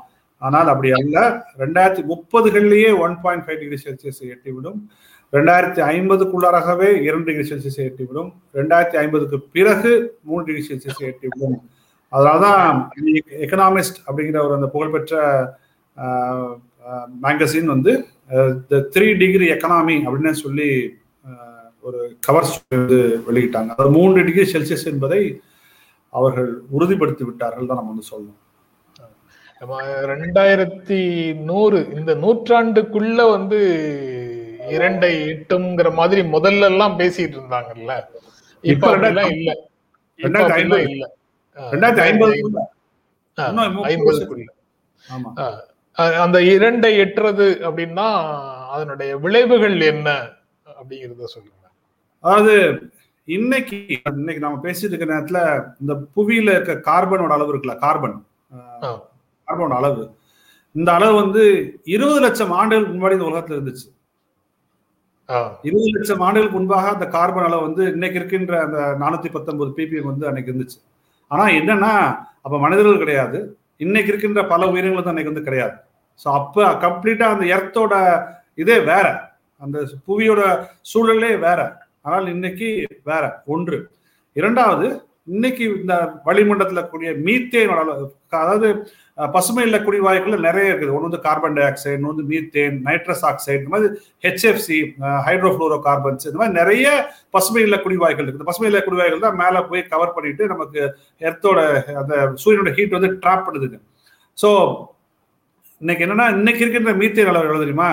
ஆனால் 0.43 0.71
அப்படி 0.73 0.91
அல்ல. 0.99 1.19
ரெண்டாயிரத்தி 1.63 2.03
முப்பதுகள்லேயே 2.13 2.91
ஒன் 3.05 3.17
பாயிண்ட் 3.25 3.45
ஃபைவ் 3.47 3.61
டிகிரி 3.63 3.79
செல்சியஸை 3.85 4.27
எட்டிவிடும் 4.35 4.79
ரெண்டாயிரத்தி 5.33 5.81
ஐம்பதுக்குள்ளாராகவே 5.93 6.89
இரண்டு 7.07 7.27
டிகிரி 7.29 7.45
செல்சியஸை 7.51 7.85
எட்டிவிடும் 7.91 8.31
ரெண்டாயிரத்தி 8.59 8.99
ஐம்பதுக்கு 9.03 9.39
பிறகு 9.57 9.93
மூணு 10.29 10.43
டிகிரி 10.49 10.65
செல்சியஸை 10.71 11.05
எட்டிவிடும் 11.13 11.57
அதனாலதான் 12.13 12.67
எக்கனாமிஸ்ட் 13.45 13.99
அப்படிங்கிற 14.07 14.41
ஒரு 14.47 14.55
அந்த 14.59 14.69
புகழ்பெற்ற 14.75 15.15
மேகசின் 17.25 17.73
வந்து 17.75 17.93
த 18.71 18.81
த்ரீ 18.95 19.09
டிகிரி 19.23 19.47
எக்கனாமி 19.55 19.97
அப்படின்னு 20.07 20.43
சொல்லி 20.45 20.69
ஒரு 21.87 21.99
கவர் 22.27 22.47
வந்து 22.75 22.99
வெளியிட்டாங்க. 23.27 23.71
அதாவது 23.75 23.95
மூன்று 23.97 24.21
டிகிரி 24.29 24.47
செல்சியஸ் 24.53 24.87
என்பதை 24.93 25.23
அவர்கள் 26.15 26.51
உறுதிப்படுத்தி 26.77 27.25
விட்டார்கள் 27.29 27.69
தான் 27.71 27.81
நம்ம 27.81 27.93
வந்து 27.93 28.11
சொல்லணும். 28.13 28.41
ரெண்டாயிரத்தி 30.13 30.99
நூறு 31.49 31.79
இந்த 31.99 32.13
நூற்றாண்டுக்குள்ள 32.23 33.21
வந்து 33.31 33.59
இரண்டை 34.75 35.11
எட்டுங்கிற 35.33 35.89
மாதிரி 36.01 36.21
முதல்ல 36.35 36.69
எல்லாம் 36.73 36.99
பேசிட்டு 37.01 37.37
இருந்தாங்கல்ல. 37.39 37.93
இப்ப 38.65 38.91
இல்ல. 39.39 39.53
ரெண்டாயிரத்தி. 40.19 40.79
இல்ல. 40.93 41.05
ரெண்டாயிரத்தி 41.73 42.05
ஐம்பதுக்குள்ள? 42.07 42.61
அந்த 46.25 46.39
இரண்டை 46.55 46.93
எட்டுறது 47.05 47.47
அப்படின்னா 47.69 48.07
அதனுடைய 48.75 49.11
விளைவுகள் 49.25 49.77
என்ன 49.93 50.09
அப்படிங்கறத 50.79 51.29
சொல்லுங்க. 51.35 51.61
அதாவது 52.25 52.55
இன்னைக்கு 53.29 53.77
இன்னைக்கு 54.19 54.43
நாம 54.45 54.59
பேசிட்டு 54.65 54.93
இருக்க 54.93 55.07
நேரத்துல 55.13 55.41
இந்த 55.83 55.93
புவியில 56.17 56.55
இருக்க 56.57 56.73
கார்பனோட 56.89 57.33
அளவு 57.37 57.53
இருக்குல்ல 57.53 57.77
கார்பன். 57.85 58.17
கார்பனோட 59.49 59.75
அளவு. 59.81 60.03
இந்த 60.75 60.91
அளவு 60.93 61.15
வந்து 61.23 61.43
இருபது 61.95 62.21
லட்சம் 62.21 62.53
ஆண்டுகளுக்கு 62.61 62.95
முன்னாடி 62.95 63.17
இந்த 63.19 63.29
உலகத்துல 63.31 63.57
இருந்துச்சு. 63.59 63.87
இருபது 65.69 65.91
லட்சம் 65.95 66.23
ஆண்டுகளுக்கு 66.27 66.59
முன்பாக 66.59 66.89
அந்த 66.95 67.07
கார்பன் 67.17 67.47
அளவு 67.49 67.67
வந்து 67.69 67.85
இன்னைக்கு 67.95 68.19
இருக்கின்ற 68.21 68.55
அந்த 68.67 68.81
நானூத்தி 69.03 69.31
பத்தொன்பது 69.37 69.71
பிபிஎம் 69.79 70.11
வந்து 70.11 70.29
அன்னைக்கு 70.31 70.53
இருந்துச்சு. 70.53 70.79
ஆனா 71.31 71.45
என்னன்னா 71.59 71.93
அப்ப 72.47 72.57
மனிதர்கள் 72.65 73.03
கிடையாது. 73.05 73.39
இன்னைக்கு 73.85 74.11
இருக்கின்ற 74.13 74.43
பல 74.53 74.63
உயிரினங்கள் 74.73 75.01
வந்து 75.01 75.13
அன்னைக்கு 75.13 75.33
வந்து 75.33 75.47
கிடையாது. 75.49 75.77
ஸோ 76.21 76.27
அப்ப 76.41 76.67
கம்ப்ளீட்டா 76.85 77.29
அந்த 77.35 77.47
எர்த்தோட 77.57 77.95
இதே 78.63 78.79
வேற. 78.91 79.07
அந்த 79.63 79.79
புவியோட 80.09 80.43
சூழலே 80.93 81.33
வேற. 81.47 81.61
ஆனால் 82.07 82.27
இன்னைக்கு 82.35 82.69
வேற 83.11 83.25
ஒன்று. 83.55 83.79
இரண்டாவது 84.41 84.87
இன்னைக்கு 85.35 85.65
இந்த 85.81 85.95
வளிமண்டலத்தில் 86.27 86.89
கூடிய 86.93 87.11
மீத்தேன் 87.27 87.71
அளவு, 87.75 87.93
அதாவது 88.41 88.69
பசுமை 89.35 89.63
இல்ல 89.67 89.77
குடிவாயுக்கள் 89.87 90.45
நிறைய 90.47 90.73
இருக்குது. 90.73 90.95
ஒன்று 90.97 91.09
வந்து 91.09 91.21
கார்பன் 91.27 91.57
டை 91.57 91.63
ஆக்சைடு 91.69 91.97
இன்னொன்று 91.99 92.13
வந்து 92.15 92.27
மீத்தேன் 92.33 92.77
நைட்ரஸ் 92.89 93.25
ஆக்சைடு 93.31 93.61
இந்த 93.61 93.73
மாதிரி 93.75 93.89
ஹெச்எஃப்சி 94.25 94.79
ஹைட்ரோஃபுளோரோ 95.29 95.79
கார்பன்ஸ் 95.87 96.29
இந்த 96.31 96.41
மாதிரி 96.41 96.59
நிறைய 96.61 96.89
பசுமை 97.37 97.63
இல்ல 97.67 97.79
குடிவாய்கள் 97.85 98.27
இருக்குது. 98.27 98.49
பசுமை 98.51 98.69
இல்ல 98.71 98.83
குடிவாய்கள் 98.89 99.25
தான் 99.27 99.41
மேலே 99.43 99.63
போய் 99.71 99.83
கவர் 99.95 100.15
பண்ணிட்டு 100.17 100.51
நமக்கு 100.53 100.83
எர்த்தோட 101.29 101.61
அந்த 102.03 102.15
சூரியனோட 102.43 102.73
ஹீட் 102.79 102.97
வந்து 102.99 103.13
ட்ராப் 103.23 103.47
பண்ணுதுங்க. 103.47 103.79
ஸோ 104.39 104.51
இன்னைக்கு 105.83 106.05
என்னன்னா 106.07 106.29
இன்னைக்கு 106.39 106.63
இருக்கின்ற 106.65 106.95
மீத்தேன் 107.01 107.31
அளவு 107.33 107.49
எவ்வளவு 107.49 107.65
தெரியுமா? 107.65 107.91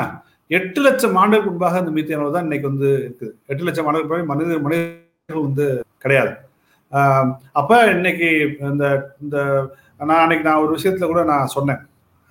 எட்டு 0.58 0.80
லட்சம் 0.86 1.18
ஆண்டுகளுக்கு 1.22 1.52
முன்பாக 1.52 1.82
அந்த 1.82 1.92
மீத்தேன் 1.96 2.20
அளவு 2.20 2.34
தான் 2.36 2.48
இன்னைக்கு 2.48 2.68
வந்து 2.72 2.90
இருக்குது. 3.08 3.34
எட்டு 3.52 3.66
லட்சம் 3.68 3.88
ஆண்டுகளுக்கு 3.88 4.32
மனித 4.32 4.58
மனிதர்கள் 4.66 5.46
வந்து 5.48 5.66
கிடையாது. 6.04 6.34
அப்போ 7.60 7.78
இன்னைக்கு 7.96 8.30
இந்த 8.72 8.86
இந்த 9.24 9.38
நான் 10.10 10.22
அன்னைக்கு 10.24 10.48
நான் 10.50 10.64
ஒரு 10.64 10.72
விஷயத்துல 10.78 11.08
கூட 11.12 11.24
நான் 11.34 11.54
சொன்னேன். 11.56 11.82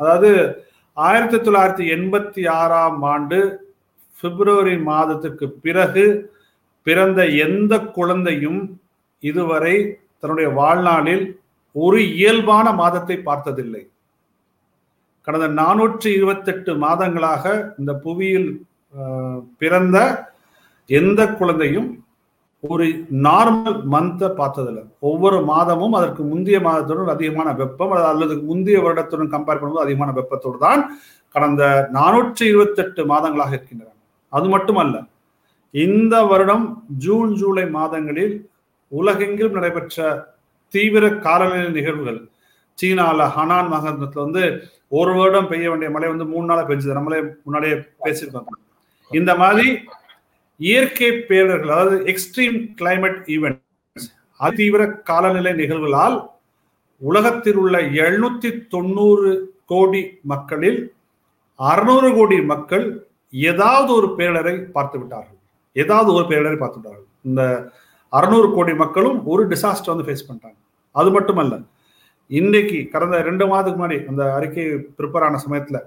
அதாவது 0.01 0.31
ஆயிரத்தி 0.97 1.39
தொள்ளாயிரத்தி 1.47 1.85
எண்பத்தி 1.97 2.43
ஆறாம் 2.61 3.03
ஆண்டு 3.13 3.39
பிப்ரவரி 4.21 4.77
மாதத்துக்கு 4.91 5.47
பிறகு 5.65 6.05
பிறந்த 6.87 7.21
எந்த 7.47 7.75
குழந்தையும் 7.97 8.61
இதுவரை 9.23 9.77
தன்னுடைய 10.21 10.49
வாழ்நாளில் 10.61 11.25
ஒரு 11.77 11.99
இயல்பான 12.19 12.67
மாதத்தை 12.81 13.17
பார்த்ததில்லை. 13.29 13.83
கடந்த 15.31 15.49
நானூற்றி 15.59 16.09
இருபத்தெட்டு 16.19 16.73
மாதங்களாக 16.85 17.43
இந்த 17.81 17.93
புவியில் 18.05 18.49
பிறந்த 19.61 19.99
எந்த 20.91 21.21
குழந்தையும் 21.41 21.91
ஒரு 22.65 22.87
நார்மல் 23.27 23.77
மந்த்தை 23.93 24.29
பார்த்ததில்லை. 24.41 24.83
ஒவ்வொரு 25.11 25.39
மாதமும் 25.51 25.95
அதற்கு 25.99 26.23
முந்தைய 26.31 26.59
மாதத்துடன் 26.65 27.13
அதிகமான 27.15 27.49
வெப்பம் 27.61 27.93
அல்லது 28.09 28.35
முந்தைய 28.49 28.79
வருடத்துடன் 28.87 29.33
கம்பேர் 29.35 29.61
பண்ணும்போது 29.61 29.85
அதிகமான 29.87 30.13
வெப்பத்தோடு 30.19 30.59
தான் 30.67 30.83
கடந்த 31.35 31.63
நானூற்றி 31.99 32.45
இருபத்தெட்டு 32.53 33.05
மாதங்களாக 33.13 33.55
இருக்கின்றன. 33.57 33.95
அது 34.33 34.49
மட்டுமல்ல 34.55 34.97
இந்த 35.75 36.17
வருடம் 36.33 36.67
ஜூன் 37.07 37.33
ஜூலை 37.43 37.67
மாதங்களில் 37.79 38.35
உலகெங்கிலும் 38.93 39.57
நடைபெற்ற 39.59 40.11
தீவிர 40.73 41.05
காலநிலை 41.27 41.71
நிகழ்வுகள் 41.79 42.21
சீனாவில் 42.81 43.33
ஹனான் 43.37 43.73
மகாந்தத்தில் 43.75 44.25
வந்து 44.27 44.45
ஒரு 44.99 45.13
வருடம் 45.19 45.49
பெய்ய 45.51 45.69
வேண்டிய 45.71 45.91
மழை 45.95 46.09
வந்து 46.13 46.27
மூணு 46.33 46.47
நாளாக 46.51 46.67
பெஞ்சது. 46.69 46.99
நம்மளே 46.99 47.21
முன்னாடியே 47.45 47.77
பேசியிருக்கோம். 48.05 48.61
இந்த 49.11 49.33
மாதிரி 49.43 49.69
இயற்கை 50.61 51.11
பேரர்கள் 51.29 51.75
அதாவது 51.75 51.97
எக்ஸ்ட்ரீம் 52.13 52.59
கிளைமேட் 52.81 53.21
ஈவெண்ட் 53.35 53.61
அதிதீவிர 54.41 54.83
காலநிலை 55.11 55.53
நிகழ்வுகளால் 55.61 56.17
உலகத்தில் 57.03 57.59
உள்ள 57.63 57.77
எழுநூத்தி 58.05 58.51
தொண்ணூறு 58.75 59.31
கோடி 59.73 60.03
மக்களில் 60.33 60.81
அறுநூறு 61.71 62.09
கோடி 62.19 62.39
மக்கள் 62.53 62.87
ஏதாவது 63.49 63.91
ஒரு 63.99 64.09
பேரிடரை 64.19 64.55
பார்த்து 64.77 64.97
விட்டார்கள். 65.01 65.39
ஏதாவது 65.77 66.11
ஒரு 66.17 66.25
பேரிடரை 66.31 66.59
பார்த்து 66.63 66.79
விட்டார்கள். 66.79 67.09
இந்த 67.29 67.43
அறுநூறு 68.13 68.49
கோடி 68.57 68.73
மக்களும் 68.83 69.19
ஒரு 69.33 69.43
டிசாஸ்டர் 69.53 69.93
வந்து 69.93 70.07
ஃபேஸ் 70.09 70.27
பண்ணிட்டாங்க. 70.29 70.59
அது 71.01 71.11
மட்டுமல்ல 71.17 71.57
இன்னைக்கு 72.31 72.79
கடந்த 72.89 73.17
ரெண்டு 73.23 73.45
மாதத்துக்கு 73.47 73.79
முன்னாடி 73.79 73.99
அந்த 74.09 74.23
அறிக்கை 74.35 74.65
ப்ரிப்பேர் 74.99 75.27
ஆன 75.27 75.41
சமயத்துல 75.45 75.79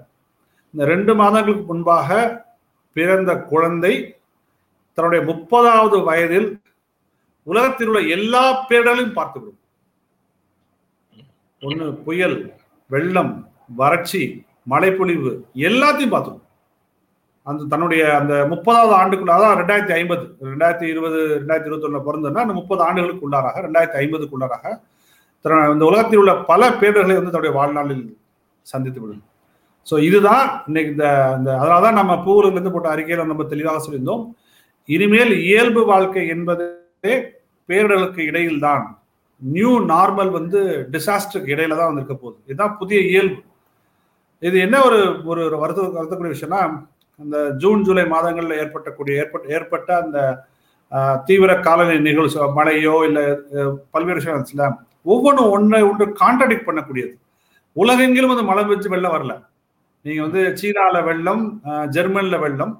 இந்த 0.74 0.84
ரெண்டு 0.86 1.12
மாதங்களுக்கு 1.14 1.64
முன்பாக 1.64 2.08
பிறந்த 2.96 3.32
குழந்தை 3.46 3.94
தன்னுடைய 4.98 5.20
முப்பதாவது 5.24 5.98
வயதில் 6.08 6.48
உலகத்தில் 7.46 7.88
உள்ள 7.88 8.00
எல்லா 8.16 8.42
பேரிடலையும் 8.68 9.16
பார்த்துவிடும். 9.16 9.58
ஒண்ணு 11.62 11.86
புயல் 12.06 12.36
வெள்ளம் 12.90 13.32
வறட்சி 13.76 14.22
மழைப்பொழிவு 14.66 15.32
எல்லாத்தையும் 15.68 16.14
பார்த்துடும் 16.14 16.42
அந்த 17.46 17.66
தன்னுடைய 17.72 18.02
அந்த 18.18 18.34
முப்பதாவது 18.50 18.94
ஆண்டுக்குள்ள 18.98 19.32
அதான் 19.36 19.58
ரெண்டாயிரத்தி 19.58 19.94
ஐம்பது 19.96 20.22
ரெண்டாயிரத்தி 20.46 20.86
இருபது 20.86 21.18
ரெண்டாயிரத்தி 21.34 21.68
இருபத்தி 21.68 21.88
ஒண்ணுல 21.88 22.02
பிறந்ததுன்னா 22.06 22.44
அந்த 22.44 22.54
முப்பது 22.54 22.82
ஆண்டுகளுக்கு 22.82 23.26
உள்ளாராக 23.26 23.60
ரெண்டாயிரத்தி 23.60 24.00
ஐம்பதுக்கு 24.00 24.36
உள்ளாராக 24.36 24.68
இந்த 25.74 25.84
உலகத்தில் 25.90 26.20
உள்ள 26.22 26.32
பல 26.50 26.62
பேரர்களை 26.80 27.14
வந்து 27.16 27.32
தன்னுடைய 27.32 27.54
வாழ்நாளில் 27.58 28.04
சந்தித்து 28.66 29.00
விடும் 29.00 29.22
ஸோ 29.86 29.94
இதுதான் 30.08 30.44
இன்னைக்கு 30.68 30.90
இந்த 30.94 31.06
இந்த 31.38 31.50
அதனால 31.60 31.80
தான் 31.86 31.98
நம்ம 32.00 32.12
பூவிலிருந்து 32.26 32.72
போட்ட 32.74 32.88
அறிக்கையில் 32.92 33.30
நம்ம 33.32 33.44
தெளிவாக 33.50 33.80
சொல்லியிருந்தோம். 33.84 34.22
இனிமேல் 34.88 35.32
இயல்பு 35.48 35.82
வாழ்க்கை 35.90 36.22
என்பதே 36.34 37.12
பேரிடர்களுக்கு 37.68 38.20
இடையில் 38.30 38.62
தான் 38.66 38.84
நியூ 39.42 39.72
நார்மல் 39.92 40.30
வந்து 40.38 40.60
டிசாஸ்டருக்கு 40.94 41.52
இடையில 41.54 41.76
தான் 41.78 41.90
வந்திருக்க 41.90 42.16
போகுது. 42.16 42.38
இதுதான் 42.48 42.74
புதிய 42.80 42.98
இயல்பு. 43.12 43.38
இது 44.42 44.56
என்ன 44.66 44.76
ஒரு 44.88 44.98
ஒரு 45.32 45.42
வருத்த 45.62 45.82
வருத்தக்கூடிய 45.98 46.32
விஷயம்னா 46.34 46.62
அந்த 47.20 47.36
ஜூன் 47.62 47.84
ஜூலை 47.86 48.04
மாதங்களில் 48.14 48.60
ஏற்பட்டக்கூடிய 48.62 49.20
ஏற்பட்ட 49.22 49.54
ஏற்பட்ட 49.56 49.90
அந்த 50.02 50.18
தீவிர 51.28 51.52
காலநிலை 51.66 52.00
நிகழ்வு 52.08 52.48
மழையோ 52.58 52.96
இல்லை 53.08 53.24
பல்வேறு 53.94 54.18
விஷயம் 54.20 54.38
ஒவ்வொன்றும் 55.12 55.52
ஒன்றை 55.56 55.80
ஒன்று 55.88 56.04
கான்ட்ராடிக்ட் 56.22 56.68
பண்ணக்கூடியது. 56.68 57.12
உலகெங்கிலும் 57.82 58.32
வந்து 58.32 58.48
மழை 58.50 58.62
பெஞ்சு 58.70 58.88
வெள்ளம் 58.94 59.14
வரல. 59.14 59.34
நீங்க 60.04 60.20
வந்து 60.26 60.42
சீனால 60.60 60.96
வெள்ளம் 61.08 61.44
ஜெர்மனியில் 61.64 61.92
ஜெர்மன்ல 61.96 62.38
வெள்ளம். 62.44 62.72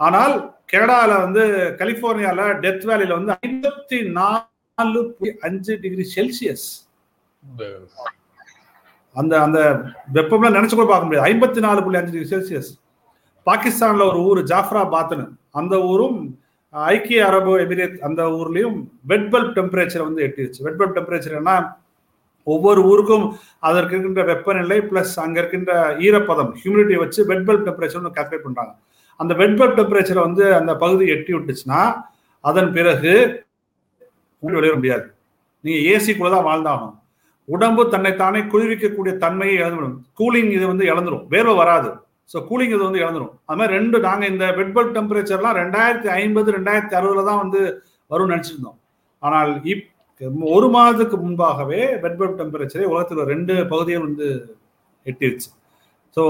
ஆனால் 0.00 0.34
கனடால 0.72 1.12
வந்து 1.24 1.42
கலிபோர்னியால 1.80 2.40
டெத் 2.64 2.84
வேலியில 2.90 3.16
வந்து 3.18 3.32
ஐம்பத்தி 3.46 3.98
நாலு 4.18 5.00
புள்ளி 5.16 5.32
அஞ்சு 5.48 5.72
டிகிரி 5.82 6.04
செல்சியஸ். 6.16 6.66
அந்த 9.16 9.32
அந்த 9.46 9.58
வெப்பம்லாம் 10.16 10.56
நினைச்சு 10.58 10.76
கூட 10.76 10.88
பார்க்க 10.90 11.08
முடியாது. 11.08 11.28
ஐம்பத்தி 11.32 11.60
நாலு 11.66 11.82
புள்ளி 11.84 12.00
அஞ்சு 12.00 12.14
டிகிரி 12.14 12.30
செல்சியஸ். 12.34 12.70
பாகிஸ்தான்ல 13.48 14.06
ஒரு 14.10 14.20
ஊர் 14.28 14.40
ஜாஃப்ரா 14.52 14.82
பாத்னு 14.94 15.26
அந்த 15.60 15.74
ஊரும் 15.92 16.18
ஐக்கிய 16.74 17.26
அரபு 17.26 17.52
எமிரேட் 17.60 17.98
அந்த 17.98 18.24
ஊர்லேயும் 18.24 18.76
வெட் 19.06 19.28
பல்ப் 19.32 19.54
டெம்பரேச்சர் 19.58 20.02
வந்து 20.02 20.22
எட்டிடுச்சு 20.26 20.62
வெட் 20.62 20.78
பல்ப் 20.80 20.96
டெம்பரேச்சர் 20.98 21.38
என்ன 21.38 21.78
ஒவ்வொரு 22.44 22.82
ஊருக்கும் 22.82 23.38
அதற்கு 23.58 23.94
இருக்கின்ற 23.94 24.24
வெப்பநிலை 24.24 24.78
பிளஸ் 24.80 25.14
அங்கே 25.16 25.40
இருக்கின்ற 25.40 25.72
ஈரப்பதம் 25.98 26.52
ஹியூமிடிட்டி 26.60 26.94
வச்சு 26.94 27.26
வெட் 27.26 27.46
பல்ப் 27.48 27.66
டெம்பரேச்சர் 27.68 28.06
கால்குலேட் 28.18 28.46
பண்ணுறாங்க 28.46 28.72
அந்த 29.16 29.34
வெட் 29.34 29.58
பல்ப் 29.60 29.78
டெம்பரேச்சரை 29.80 30.20
வந்து 30.20 30.54
அந்த 30.54 30.76
பகுதி 30.76 31.06
எட்டி 31.08 31.32
விட்டுச்சுன்னா 31.34 31.80
அதன் 32.40 32.72
பிறகு 32.72 33.44
வெளியிட 34.42 34.74
முடியாது. 34.74 35.14
நீங்கள் 35.60 35.86
ஏசிக்குள்ளே 35.94 36.30
தான் 36.30 36.48
வாழ்ந்தாகணும். 36.50 36.96
உடம்பு 37.44 37.90
தன்னைத்தானே 37.90 38.40
குளிர்விக்கக்கூடிய 38.40 39.16
தன்மையை 39.16 39.56
இழந்துவிடும். 39.58 40.04
கூலிங் 40.18 40.50
இது 40.50 40.66
வந்து 40.66 40.84
இழந்துரும். 40.84 41.26
வேர்வை 41.30 41.56
வராது. 41.56 41.90
ஸோ 42.32 42.38
கூலிங் 42.48 42.74
இது 42.74 42.82
வந்து 42.86 43.02
இழந்துரும். 43.04 43.32
அது 43.46 43.58
மாதிரி 43.58 43.76
ரெண்டு 43.76 43.96
நாங்கள் 44.06 44.30
இந்த 44.32 44.46
வெட்பல் 44.58 44.92
டெம்பரேச்சர்லாம் 44.96 45.56
ரெண்டாயிரத்தி 45.62 46.08
ஐம்பது 46.20 46.50
ரெண்டாயிரத்தி 46.56 46.94
அறுபதுல 46.98 47.24
தான் 47.30 47.42
வந்து 47.44 47.60
வரும்னு 48.10 48.32
நினச்சிருந்தோம். 48.34 48.78
ஆனால் 49.22 49.52
இப் 49.72 49.86
ஒரு 50.56 50.68
மாதத்துக்கு 50.68 51.16
முன்பாகவே 51.16 51.80
வெட்பல் 52.04 52.36
டெம்பரேச்சரை 52.40 52.86
உலகத்தில் 52.92 53.30
ரெண்டு 53.32 53.54
பகுதியும் 53.72 54.06
வந்து 54.08 54.28
எட்டிருச்சு. 55.06 55.48
ஸோ 56.16 56.22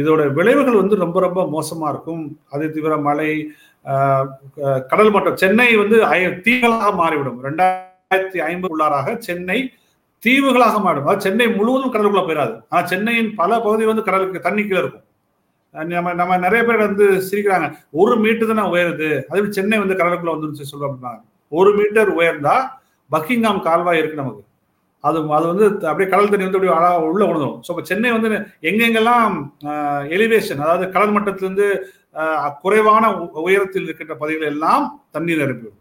இதோட 0.00 0.32
விளைவுகள் 0.38 0.80
வந்து 0.82 0.96
ரொம்ப 1.04 1.18
ரொம்ப 1.20 1.40
மோசமாக 1.54 1.92
இருக்கும். 1.94 2.22
அது 2.50 2.64
தீவிர 2.74 2.96
மழை 3.06 3.30
கடல் 4.90 5.10
மட்டம் 5.10 5.40
சென்னை 5.42 5.68
வந்து 5.82 5.96
ஐ- 6.14 6.36
தீவுகளாக 6.46 6.92
மாறிவிடும். 7.00 7.40
ரெண்டாயிரத்தி 7.46 8.38
ஐம்பது 8.50 8.72
உள்ளாராக 8.74 9.16
சென்னை 9.28 9.58
தீவுகளாக 10.22 10.76
மாறிடும் 10.84 11.06
அதாவது 11.06 11.26
சென்னை 11.26 11.46
முழுவதும் 11.56 11.92
கடலுக்குள்ள 11.94 12.22
போயிடாது 12.28 12.54
ஆனால் 12.70 12.88
சென்னையின் 12.92 13.32
பல 13.40 13.60
பகுதி 13.60 13.84
வந்து 13.90 14.06
கடலுக்கு 14.06 14.46
தண்ணி 14.46 14.62
கீழே 14.64 14.80
இருக்கும். 14.82 15.03
நம்ம 15.74 16.12
நம்ம 16.14 16.36
நிறைய 16.42 16.62
பேர் 16.66 16.84
வந்து 16.84 17.06
சிரிக்கிறாங்க. 17.26 17.66
ஒரு 17.98 18.14
மீட்டர் 18.20 18.50
தானே 18.50 18.64
உயருது? 18.72 19.08
அது 19.30 19.54
சென்னை 19.56 19.78
வந்து 19.80 19.98
கடலுக்குள்ள 19.98 20.34
வந்துருச்சு 20.34 20.70
சொல்லுவாங்க 20.70 21.14
ஒரு 21.52 21.70
மீட்டர் 21.78 22.10
உயர்ந்தா 22.16 22.56
பக்கிங்காம் 23.10 23.64
கால்வாய் 23.64 24.00
இருக்கு 24.00 24.20
நமக்கு. 24.20 24.42
அது 25.04 25.18
அது 25.34 25.46
வந்து 25.50 25.64
அப்படியே 25.84 26.08
கடல் 26.10 26.28
தண்ணி 26.28 26.44
வந்து 26.44 26.58
அப்படியே 26.58 26.74
அழகாக 26.76 27.08
உள்ள 27.08 27.22
உணரும் 27.30 27.56
ஸோ 27.58 27.70
இப்போ 27.72 27.84
சென்னை 27.88 28.10
வந்து 28.14 28.28
எங்கெங்கெல்லாம் 28.68 29.34
எலிவேஷன் 30.14 30.62
அதாவது 30.64 30.84
கடல் 30.94 31.14
மட்டத்திலிருந்து 31.14 31.66
ஆஹ், 32.16 32.50
குறைவான 32.60 33.04
உ- 33.16 33.42
உயரத்தில் 33.44 33.86
இருக்கின்ற 33.86 34.14
பகுதிகள் 34.18 34.50
எல்லாம் 34.50 34.84
தண்ணீர் 35.14 35.40
நிரப்பிடும் 35.40 35.78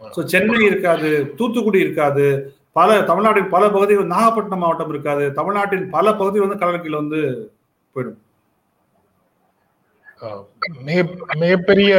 ஸோ 0.00 0.20
சென்னை 0.32 0.60
இருக்காது 0.66 1.10
தூத்துக்குடி 1.38 1.78
இருக்காது 1.80 2.26
பல 2.76 2.98
தமிழ்நாட்டின் 3.08 3.52
பல 3.52 3.64
பகுதிகள் 3.70 4.12
நாகப்பட்டினம் 4.12 4.62
மாவட்டம் 4.62 4.90
இருக்காது 4.90 5.24
தமிழ்நாட்டின் 5.38 5.86
பல 5.92 6.06
பகுதிகள் 6.14 6.46
வந்து 6.46 6.60
கடலுக்கில் 6.60 7.00
வந்து 7.00 7.20
போயிடும். 7.96 8.18
மிகப்பெரிய 11.38 11.92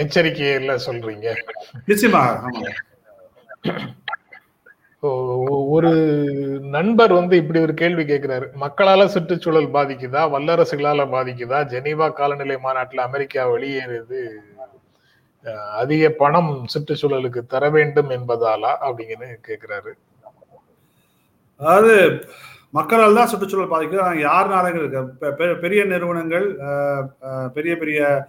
எச்சரிக்கையில 0.00 0.72
சொல்றீங்க. 0.86 1.26
நிச்சயமாக 1.86 2.52
ஒரு 5.72 5.90
நண்பர் 6.70 7.12
வந்து 7.12 7.34
இப்படி 7.36 7.58
ஒரு 7.60 7.74
கேள்வி 7.74 8.04
கேட்கிறாரு 8.04 8.46
மக்களால 8.62 9.02
சுற்றுச்சூழல் 9.12 9.68
பாதிக்குதா? 9.74 10.22
வல்லரசுகளால 10.32 11.02
பாதிக்குதா? 11.12 11.58
ஜெனீவா 11.72 12.08
காலநிலை 12.14 12.56
மாநாட்டுல 12.60 13.06
அமெரிக்கா 13.06 13.44
வெளியேறியது 13.48 14.20
அஹ், 15.44 15.68
அதிக 15.78 16.04
பணம் 16.16 16.50
சுற்றுச்சூழலுக்கு 16.72 17.40
தர 17.46 17.64
வேண்டும் 17.70 18.10
என்பதாலா? 18.16 18.72
அப்படிங்கன்னு 18.84 19.28
கேக்குறாரு. 19.46 19.92
அதாவது 21.60 21.94
மக்களால் 22.70 23.14
தான் 23.14 23.26
சுற்றுச்சூழல் 23.26 23.68
பாதிக்குது. 23.68 24.00
ஆனால் 24.00 24.18
யார் 24.18 24.50
பெ- 24.50 25.04
பெ- 25.20 25.58
பெரிய 25.58 25.84
நிறுவனங்கள் 25.84 26.58
பெரிய 27.54 27.76
பெரிய 27.76 28.26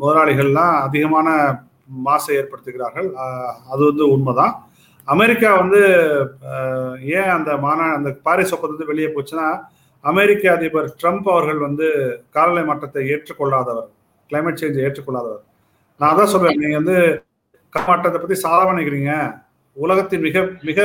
முதலாளிகள்லாம் 0.00 0.80
அதிகமான 0.80 1.58
மாசை 2.04 2.36
ஏற்படுத்துகிறார்கள். 2.36 3.12
அது 3.70 3.84
வந்து 3.84 4.10
உண்மைதான். 4.10 4.62
அமெரிக்கா 5.04 5.54
வந்து 5.54 5.80
ஏன் 7.02 7.28
அந்த 7.28 7.56
மாநா 7.56 7.94
அந்த 7.94 8.16
பாரிஸ் 8.22 8.54
ஒப்பந்தத்து 8.54 8.86
வெளியே 8.86 9.06
போச்சுன்னா 9.06 9.60
அமெரிக்க 10.00 10.52
அதிபர் 10.52 10.94
ட்ரம்ப் 11.02 11.30
அவர்கள் 11.30 11.58
வந்து 11.58 11.88
காலநிலை 12.30 12.64
மாற்றத்தை 12.64 13.08
ஏற்றுக்கொள்ளாதவர். 13.08 13.88
கிளைமேட் 14.30 14.60
சேஞ்சை 14.60 14.80
ஏற்றுக்கொள்ளாதவர். 14.88 15.44
நான் 15.98 16.16
அதான் 16.16 16.24
சொல்றேன். 16.24 16.58
நீங்க 16.58 16.74
வந்து 16.74 17.24
மாற்றத்தை 17.72 18.12
பத்தி 18.12 18.34
சாதாரண 18.34 18.80
நினைக்கிறீங்க. 18.80 19.42
உலகத்தின் 19.84 20.24
மிக 20.26 20.36
மிக 20.68 20.78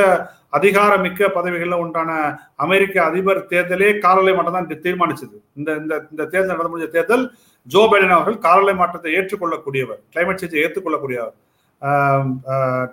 அதிகாரமிக்க 0.57 1.29
பதவிகளில் 1.37 1.81
உண்டான 1.83 2.11
அமெரிக்க 2.63 2.95
அதிபர் 3.09 3.39
தேர்தலே 3.51 3.89
காலநிலை 4.03 4.33
மாற்றம் 4.37 4.57
தான் 4.57 4.83
தீர்மானிச்சது. 4.85 5.37
இந்த 5.59 5.69
இந்த 5.81 5.93
இந்த 6.13 6.23
தேர்தல் 6.33 6.51
நடந்து 6.51 6.73
முடிஞ்ச 6.73 6.89
தேர்தல் 6.97 7.23
ஜோ 7.67 7.81
பைடன் 7.91 8.15
அவர்கள் 8.17 8.43
காலநிலை 8.45 8.75
மாற்றத்தை 8.81 9.13
ஏற்றுக்கொள்ளக்கூடியவர் 9.19 10.01
கிளைமேட் 10.13 10.41
சேஞ்சை 10.41 10.61
ஏற்றுக்கொள்ளக்கூடியவர். 10.65 11.33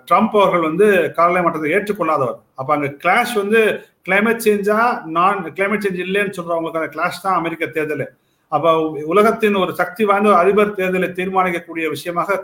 ட்ரம்ப் 0.07 0.35
அவர்கள் 0.39 0.67
வந்து 0.69 0.87
காலநிலை 1.17 1.43
மாற்றத்தை 1.45 1.69
ஏற்றுக்கொள்ளாதவர். 1.77 2.39
அப்போ 2.59 2.71
அங்கே 2.75 2.89
கிளாஷ் 3.03 3.35
வந்து 3.41 3.61
கிளைமேட் 4.07 4.43
சேஞ்சா 4.47 4.79
நான் 5.17 5.39
கிளைமேட் 5.57 5.85
சேஞ்ச் 5.85 6.03
இல்லைன்னு 6.05 6.37
சொல்றவங்களுக்கு 6.39 6.81
அந்த 6.81 6.91
கிளாஷ் 6.95 7.23
தான் 7.25 7.39
அமெரிக்க 7.41 7.63
தேர்தல். 7.77 8.05
அப்போ 8.51 8.71
உலகத்தின் 9.13 9.61
ஒரு 9.63 9.73
சக்தி 9.81 10.03
வாய்ந்த 10.09 10.31
அதிபர் 10.43 10.77
தேர்தலை 10.79 11.09
தீர்மானிக்கக்கூடிய 11.19 11.85
விஷயமாக 11.95 12.39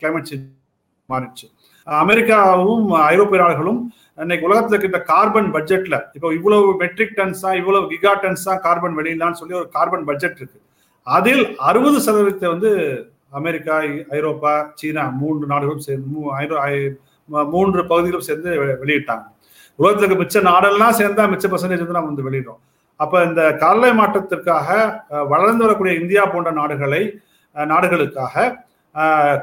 கிளைமேட் 0.00 0.30
சேஞ்ச் 0.30 0.46
மாறிடுச்சு. 1.08 1.46
அமெரிக்காவும் 1.88 2.92
ஐரோப்பிய 3.04 3.42
நாடுகளும் 3.42 3.80
இன்னைக்கு 4.16 4.48
உலகத்துல 4.48 4.74
இருக்கிற 4.74 5.02
கார்பன் 5.02 5.52
பட்ஜெட்ல 5.52 5.96
இப்போ 6.14 6.34
இவ்வளவு 6.34 6.76
மெட்ரிக் 6.76 7.14
டன்ஸா 7.16 7.54
இவ்வளவு 7.54 7.90
கிகா 7.90 8.12
டன்ஸா 8.22 8.58
கார்பன் 8.58 8.96
வெளியிலான்னு 8.98 9.30
சொல்லி 9.32 9.54
ஒரு 9.54 9.68
கார்பன் 9.68 10.04
பட்ஜெட் 10.04 10.36
இருக்கு. 10.36 10.58
அதில் 11.06 11.56
அறுபது 11.58 11.98
சதவீதத்தை 11.98 12.48
வந்து 12.48 12.70
அமெரிக்கா 13.30 13.74
ஐரோப்பா 14.10 14.70
சீனா 14.74 15.10
மூன்று 15.14 15.46
நாடுகளும் 15.46 15.78
சேர்ந்து 15.78 16.20
ஐ- 16.60 16.94
மூன்று 17.48 17.86
பகுதிகளும் 17.86 18.20
சேர்ந்து 18.20 18.50
வெ- 18.60 18.78
வெளியிட்டாங்க. 18.82 19.26
உலகத்துக்கு 19.78 20.16
மிச்ச 20.16 20.44
நாடெல்லாம் 20.44 20.96
சேர்ந்தா 21.00 21.24
மிச்ச 21.32 21.46
பர்சன்டேஜ் 21.48 21.84
வந்து 21.84 21.98
நம்ம 21.98 22.12
வந்து 22.12 22.30
வெளியிடுறோம். 22.30 22.60
அப்ப 23.00 23.22
இந்த 23.24 23.54
காலநிலை 23.54 23.90
மாற்றத்திற்காக 23.94 24.68
வளர்ந்து 25.26 25.64
வரக்கூடிய 25.64 26.00
இந்தியா 26.00 26.24
போன்ற 26.26 26.50
நாடுகளை 26.50 27.02
நாடுகளுக்காக 27.56 28.34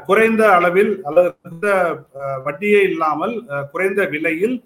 குறைந்த 0.06 0.42
அளவில் 0.56 0.92
அல்லது 1.08 1.30
வட்டியே 2.46 2.80
இல்லாமல் 2.90 3.34
குறைந்த 3.72 4.00
விலையில் 4.12 4.56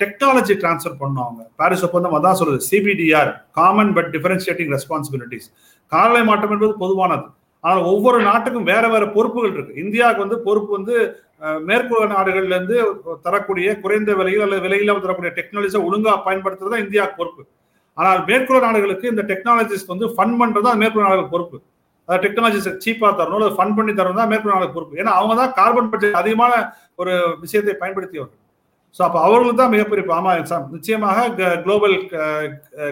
டெக்னாலஜி 0.00 0.54
டிரான்ஸ்ஃபர் 0.60 1.00
பண்ணுவாங்க. 1.00 1.40
பாரிஸ் 1.60 1.84
ஒப்பந்தம் 1.86 2.16
அதான் 2.18 2.38
சொல்லுது. 2.40 2.60
CBDR 2.68 3.30
common 3.58 3.92
but 3.96 4.10
differentiating 4.14 4.72
responsibilities 4.74 5.48
காலநிலை 5.92 6.22
மாற்றம் 6.28 6.54
என்பது 6.54 6.74
பொதுவானது. 6.82 7.26
ஆனால் 7.64 7.82
ஒவ்வொரு 7.90 8.18
நாட்டுக்கும் 8.26 8.68
வேற 8.70 8.84
வேற 8.88 9.04
பொறுப்புகள் 9.16 9.54
இருக்கு. 9.54 9.74
இந்தியாவுக்கு 9.82 10.24
வந்து 10.24 10.38
பொறுப்பு 10.46 10.72
வந்து 10.78 10.94
அஹ், 11.44 11.60
மேற்குலக 11.68 12.06
நாடுகள்ல 12.12 12.56
இருந்து 12.56 12.76
தரக்கூடிய 13.24 13.68
குறைந்த 13.84 14.10
விலையில் 14.18 14.44
அல்லது 14.44 14.64
விலையில 14.66 14.94
தரக்கூடிய 15.04 15.32
டெக்னாலஜியை 15.38 15.82
ஒழுங்கா 15.88 16.12
பயன்படுத்துறது 16.26 16.72
தான் 16.74 16.84
இந்தியாவுக்கு 16.84 17.20
பொறுப்பு. 17.20 17.42
ஆனால் 17.96 18.20
மேற்குலக 18.28 18.62
நாடுகளுக்கு 18.66 19.06
இந்த 19.12 19.22
டெக்னாலஜிஸ் 19.30 19.90
வந்து 19.90 20.06
ஃபண்ட் 20.14 20.38
பண்றது 20.40 20.66
தான் 20.68 20.80
மேற்குலக 20.82 21.06
நாடுகள் 21.06 21.32
பொறுப்பு. 21.34 21.56
டெக்னாலஜிஸ் 22.08 22.68
சீப்பாக 22.84 23.12
தரணும் 23.18 23.38
அல்லது 23.38 23.56
ஃபண்ட் 23.58 23.76
பண்ணி 23.78 23.92
தரணும் 23.98 24.20
தான் 24.20 24.30
மேற்கொள்ள 24.32 24.54
நாடுகளுக்கு 24.54 24.78
பொறுப்பு. 24.78 25.00
ஏன்னா 25.02 25.12
அவங்க 25.18 25.34
தான் 25.40 25.52
கார்பன் 25.58 25.90
பட்ஜெட் 25.92 26.20
அதிகமான 26.22 26.52
ஒரு 27.00 27.12
விஷயத்தை 27.44 27.74
பயன்படுத்தியவர்கள். 27.82 28.38
ஸோ 28.96 29.00
அப்போ 29.06 29.18
அவர்களுக்கு 29.26 29.60
தான் 29.60 29.72
மிகப்பெரிய 29.74 30.04
பாமா 30.12 30.32
சார் 30.50 30.64
நிச்சயமாக 30.76 31.46
குளோபல் 31.66 31.96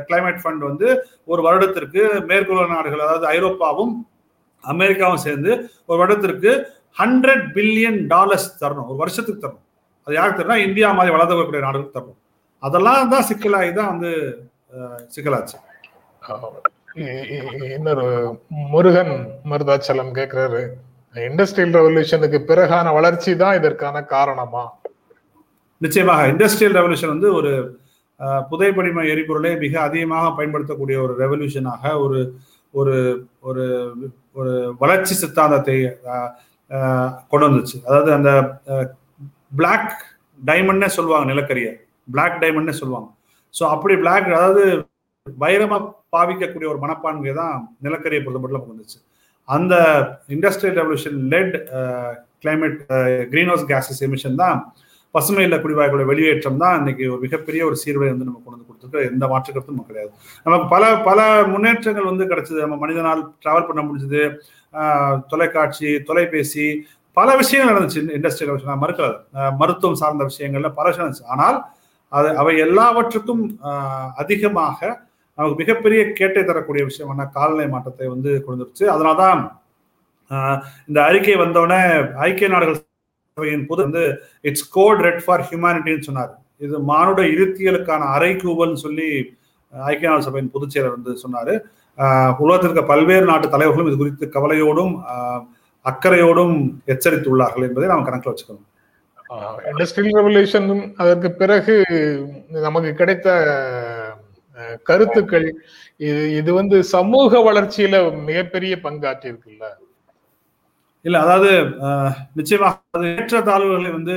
கிளைமேட் 0.09 0.41
ஃபண்ட் 0.43 0.63
வந்து 0.69 0.89
ஒரு 1.33 1.41
வருடத்திற்கு 1.47 2.03
மேற்குள்ள 2.31 2.63
நாடுகள் 2.77 3.05
அதாவது 3.07 3.27
ஐரோப்பாவும் 3.37 3.93
அமெரிக்காவும் 4.65 5.25
சேர்ந்து 5.27 5.51
ஒரு 5.89 5.99
வருடத்திற்கு 6.03 6.53
ஹண்ட்ரட் 7.01 7.45
பில்லியன் 7.57 8.01
டாலர்ஸ் 8.15 8.49
தரணும் 8.63 8.89
ஒரு 8.91 8.99
வருஷத்துக்கு 9.03 9.43
தரணும். 9.45 9.67
அது 10.07 10.15
யாருக்கு 10.19 10.41
தரணும் 10.41 10.65
இந்தியா 10.69 10.89
மாதிரி 10.99 11.15
வளர்ந்து 11.17 11.37
வரக்கூடிய 11.37 11.63
நாடுகளுக்கு 11.67 11.97
தரணும். 11.99 12.19
அதெல்லாம் 12.63 13.13
தான் 13.15 13.27
சிக்கலாகி 13.31 13.71
தான் 13.81 13.93
வந்து 13.93 14.11
சிக்கலாச்சு. 15.15 15.57
இன்னொரு 17.77 18.07
முருகன் 18.73 19.13
மருதாச்சலம் 19.51 20.13
கேக்குறாரு. 20.19 20.63
இண்டஸ்ட்ரியல் 21.15 21.77
ரெவல்யூஷனுக்கு 21.79 22.39
பிறகான 22.51 22.93
வளர்ச்சி 22.99 23.33
தான் 23.43 23.59
இதற்கான 23.61 24.03
காரணமா? 24.15 24.65
நிச்சயமாக 25.81 26.27
இண்டஸ்ட்ரியல் 26.33 26.77
ரெவல்யூஷன் 26.79 27.15
வந்து 27.15 27.29
ஒரு 27.39 27.53
புதைப்படிம 28.51 29.05
எரிபொருளை 29.13 29.53
மிக 29.65 29.75
அதிகமாக 29.89 30.33
பயன்படுத்தக்கூடிய 30.39 30.97
ஒரு 31.05 31.15
ரெவல்யூஷனாக 31.23 31.93
ஒரு 32.05 32.21
ஒரு 32.75 32.97
ஒரு 33.49 33.65
ஒரு 34.39 34.53
வளர்ச்சி 34.83 35.15
சித்தாந்தத்தை 35.23 35.77
கொண்டு 37.31 37.47
வந்துச்சு. 37.49 37.77
அதாவது 37.89 38.11
அந்த 38.19 38.31
பிளாக் 39.61 39.91
டைமண்ட்னே 40.41 40.91
சொல்லுவாங்க 40.97 41.33
நிலக்கரியை. 41.33 41.73
பிளாக் 42.09 42.37
டைமண்ட்னே 42.43 42.77
சொல்லுவாங்க. 42.83 43.09
ஸோ 43.55 43.63
அப்படி 43.75 43.95
பிளாக் 44.03 44.29
அதாவது 44.39 44.65
வைரமா 45.43 45.79
பாவிக்கக்கூடிய 46.15 46.69
ஒரு 46.73 46.79
மனப்பான்மை 46.85 47.33
தான் 47.41 47.57
நிலக்கரியை 47.85 48.21
பொறுத்த 48.23 48.41
மட்டும் 48.43 48.71
வந்துச்சு. 48.73 48.99
அந்த 49.49 49.75
industrial 50.35 50.77
revolution 50.81 51.19
led 51.33 51.57
climate 52.43 52.79
green 53.33 53.51
house 53.53 53.67
gases 53.71 54.03
emission 54.07 54.41
தான் 54.43 54.59
பசுமை 55.15 55.45
இல்ல 55.47 55.57
குடிவாயுக்களோட 55.63 56.05
வெளியேற்றம் 56.11 56.61
தான் 56.63 56.77
இன்னைக்கு 56.81 57.05
ஒரு 57.15 57.21
மிகப்பெரிய 57.27 57.63
ஒரு 57.69 57.77
சீர்வழி 57.83 58.11
வந்து 58.13 58.29
நம்ம 58.29 58.41
கொண்டு 58.43 58.57
வந்து 58.57 58.69
கொடுத்துருக்கு 58.69 59.09
எந்த 59.13 59.25
மாற்று 59.33 59.55
கருத்தும் 59.55 59.89
கிடையாது. 59.91 60.11
நமக்கு 60.47 60.67
பல 60.75 60.93
பல 61.09 61.21
முன்னேற்றங்கள் 61.53 62.09
வந்து 62.11 62.31
கிடைச்சது. 62.31 62.61
நம்ம 62.65 62.79
மனிதனால் 62.85 63.23
டிராவல் 63.43 63.69
பண்ண 63.71 63.83
முடிஞ்சது. 63.89 64.23
தொலைக்காட்சி 65.33 65.91
தொலைபேசி 66.09 66.67
பல 67.17 67.29
விஷயங்கள் 67.43 67.73
நடந்துச்சு. 67.73 68.03
இண்டஸ்ட்ரியல் 68.19 68.51
ரெவல்யூஷன் 68.51 68.73
நான் 68.73 69.59
மருத்துவம் 69.63 70.01
சார்ந்த 70.03 70.25
விஷயங்கள்ல 70.31 70.71
பல 70.79 70.87
விஷயம் 70.91 71.07
நடந்துச்சு. 71.07 71.31
ஆனால் 71.37 71.59
அது 72.13 72.29
அவை 72.43 72.53
எல்லாவற்றுக்கும் 72.67 73.45
அதிகமாக 74.23 74.79
நமக்கு 75.41 75.61
மிகப்பெரிய 75.63 76.01
கேட்டை 76.19 76.43
தரக்கூடிய 76.45 76.85
விஷயமான 76.91 77.27
காலநிலை 77.37 77.67
மாற்றத்தை 77.75 78.07
வந்து 78.15 78.31
கொண்டுருச்சு 78.47 78.85
அதனால்தான் 78.95 79.41
இந்த 80.89 80.99
அறிக்கை 81.09 81.37
வந்தவுடனே 81.43 81.83
ஐக்கிய 82.27 82.49
நாடுகள் 82.55 82.77
சபையின் 83.37 83.69
போது 83.69 83.81
வந்து 83.87 84.03
இட்ஸ் 84.49 84.69
கோட் 84.77 85.03
ரெட் 85.07 85.23
ஃபார் 85.25 85.45
ஹியூமனிட்டின்னு 85.49 86.07
சொன்னார். 86.09 86.33
இது 86.67 86.79
மானுட 86.91 87.21
இருத்தியலுக்கான 87.35 88.09
அறைகூவல்னு 88.17 88.83
சொல்லி 88.85 89.09
ஐக்கிய 89.73 90.09
நாடு 90.11 90.27
சபையின் 90.27 90.53
பொதுச்செயலர் 90.55 90.97
வந்து 90.97 91.13
சொன்னாரு. 91.25 91.55
உலகத்தில் 92.43 92.69
இருக்க 92.69 92.85
பல்வேறு 92.93 93.27
நாட்டு 93.31 93.55
தலைவர்களும் 93.55 93.89
இது 93.91 94.01
குறித்து 94.01 94.27
கவலையோடும் 94.37 94.93
அக்கறையோடும் 95.85 96.55
எச்சரித்துள்ளார்கள் 96.95 97.67
என்பதை 97.69 97.89
நாம் 97.93 98.07
கணக்கில் 98.09 98.33
வச்சுக்கணும். 98.33 98.67
இண்டஸ்ட்ரியல் 99.71 100.17
ரெவல்யூஷனும் 100.19 100.85
அதற்கு 101.03 101.29
பிறகு 101.41 101.75
நமக்கு 102.67 102.91
கிடைத்த 103.01 103.29
கருத்துக்கள் 104.83 105.49
இது 105.97 106.33
இது 106.33 106.55
வந்து 106.55 106.85
சமூக 106.85 107.41
வளர்ச்சியில 107.41 107.97
மிகப்பெரிய 108.25 108.77
பங்காற்றி 108.83 109.31
இருக்குல்ல 109.31 109.67
இல்ல 111.05 111.19
அதாவது 111.19 111.53
நிச்சயமாக 112.35 112.79
அது 112.91 113.07
ஏற்றத்தாழ்வுகளை 113.15 113.91
வந்து 113.91 114.17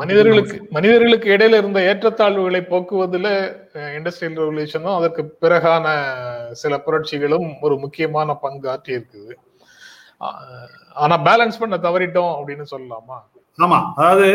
மனிதர்களுக்கு 0.00 0.56
மனிதர்களுக்கு 0.70 1.28
இடையில 1.30 1.58
இருந்த 1.58 1.80
ஏற்றத்தாழ்வுகளை 1.80 2.60
போக்குவதில் 2.62 3.28
இண்டஸ்ட்ரியல் 3.96 4.38
ரெவல்யூஷனும் 4.38 4.96
அதற்கு 4.96 5.24
பிறகான 5.40 5.86
சில 6.52 6.76
புரட்சிகளும் 6.78 7.48
ஒரு 7.60 7.78
முக்கியமான 7.78 8.34
பங்கு 8.34 8.68
ஆற்றி 8.70 8.92
இருக்குது 8.92 9.34
ஆனா 10.96 11.16
பேலன்ஸ் 11.22 11.60
பண்ண 11.60 11.76
தவறிட்டோம் 11.76 12.32
அப்படின்னு 12.34 12.66
சொல்லலாமா? 12.72 13.18
ஆமா. 13.58 13.78
அதாவது 13.98 14.28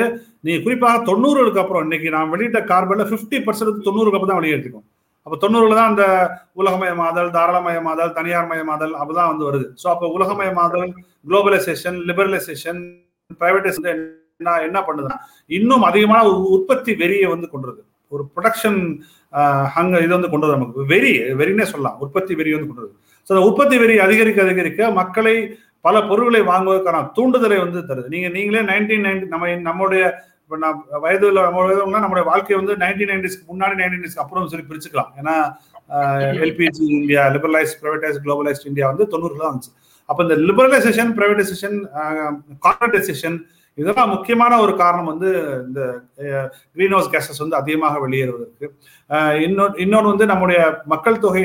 நீ 0.48 0.54
குறிப்பாக 0.66 0.98
தொண்ணூறுகளுக்கு 1.10 1.62
அப்புறம் 1.64 1.86
இன்னைக்கு 1.86 2.10
நான் 2.16 2.32
வெளியிட்ட 2.34 2.60
கார்பன்ல 2.72 3.06
பிப்டி 3.12 3.38
பர்சன்ட் 3.48 3.88
தொண்ணூறுக்கு 3.88 4.18
அப்புறம் 4.18 4.34
தான் 4.34 4.42
வெளியேற்றிருக்கோம் 4.42 4.88
அப்போ 5.28 5.38
தொண்ணூறுல 5.44 5.78
தான் 5.80 5.90
அந்த 5.92 6.04
உலகமயமாதல் 6.62 7.30
தாராளமயமாதல் 7.38 8.14
தனியார் 8.18 8.50
மயமாதல் 8.52 8.94
அப்பதான் 9.02 9.32
வந்து 9.32 9.48
வருது. 9.48 9.66
ஸோ 9.82 9.88
அப்போ 9.94 10.08
உலகமயமாதல் 10.18 10.86
குளோபலைசேஷன் 11.30 11.98
லிபரலைசேஷன் 12.10 12.80
பிரைவேடைசேஷன் 13.42 13.90
என்ன 14.42 14.54
என்ன 14.68 14.80
பண்ணுதுன்னா 14.88 15.18
இன்னும் 15.52 15.86
அதிகமான 15.90 16.22
ஒரு 16.30 16.40
உற்பத்தி 16.56 16.92
வெறியை 17.02 17.28
வந்து 17.34 17.48
கொண்டுருது. 17.54 17.82
ஒரு 18.12 18.24
ப்ரொடக்ஷன் 18.36 18.80
அங்க 19.82 19.96
இது 20.06 20.14
வந்து 20.18 20.32
கொண்டு 20.34 20.56
நமக்கு. 20.56 20.86
வெறி 20.94 21.12
வெறினே 21.42 21.66
சொல்லலாம். 21.74 21.98
உற்பத்தி 22.06 22.34
வெறி 22.40 22.54
வந்து 22.56 22.70
கொண்டு 22.70 22.84
ஸோ 23.28 23.32
அந்த 23.34 23.44
உற்பத்தி 23.50 23.78
வெறி 23.82 23.96
அதிகரிக்க 24.06 24.40
அதிகரிக்க 24.48 24.90
மக்களை 25.00 25.36
பல 25.86 25.96
பொருட்களை 26.10 26.42
வாங்குவதற்கான 26.52 27.00
தூண்டுதலை 27.18 27.58
வந்து 27.64 27.80
தருது. 27.90 28.08
நீங்க 28.14 28.28
நீங்களே 28.38 28.62
நைன்டீன் 28.70 29.06
நைன்டி 29.08 29.26
நம்ம 29.34 29.50
நம்மளுடைய 29.70 30.04
இப்போ 30.44 30.58
நான் 30.64 30.78
வயதுல 31.06 31.42
நம்ம 31.48 32.02
நம்மளுடைய 32.04 32.26
வாழ்க்கை 32.32 32.56
வந்து 32.60 32.74
நைன்டீன் 32.84 33.12
நைன்டிஸ்க்கு 33.12 33.50
முன்னாடி 33.52 33.76
நைன்டீன் 33.80 34.00
நைன்டிஸ்க்கு 34.00 34.24
அப்புறம் 34.24 34.52
சொல்லி 34.54 34.66
பிரிச்சுக்கலாம். 34.70 35.12
ஏன்னா 35.20 35.36
LPG 36.46 36.86
India 37.00 37.24
liberalise 37.36 37.74
privatise 37.82 38.24
globalised 38.26 38.70
India 38.72 38.88
வந்து 38.92 39.06
தொண்ணூறுல 39.14 39.42
தான் 39.44 39.52
வந்துச்சு. 39.52 39.74
அப்போ 40.10 40.22
இந்த 40.26 40.36
லிபரலைசேஷன் 40.50 41.12
பிரைவேடைசேஷன் 41.18 41.78
கார்பரேட்டைசேஷன் 42.66 43.38
இதெல்லாம் 43.78 44.12
முக்கியமான 44.14 44.54
ஒரு 44.64 44.74
காரணம் 44.82 45.10
வந்து 45.12 45.30
இந்த 45.66 45.82
கிரீன் 46.76 46.96
ஹவுஸ் 46.96 47.12
கேசஸ் 47.14 47.44
வந்து 47.44 47.60
அதிகமாக 47.62 48.00
வெளியேறுவதற்கு. 48.06 48.68
இன்னொன்று 49.48 49.78
இன்னொன்று 49.84 50.12
வந்து 50.14 50.28
நம்முடைய 50.32 50.62
மக்கள் 50.94 51.22
தொகை 51.26 51.44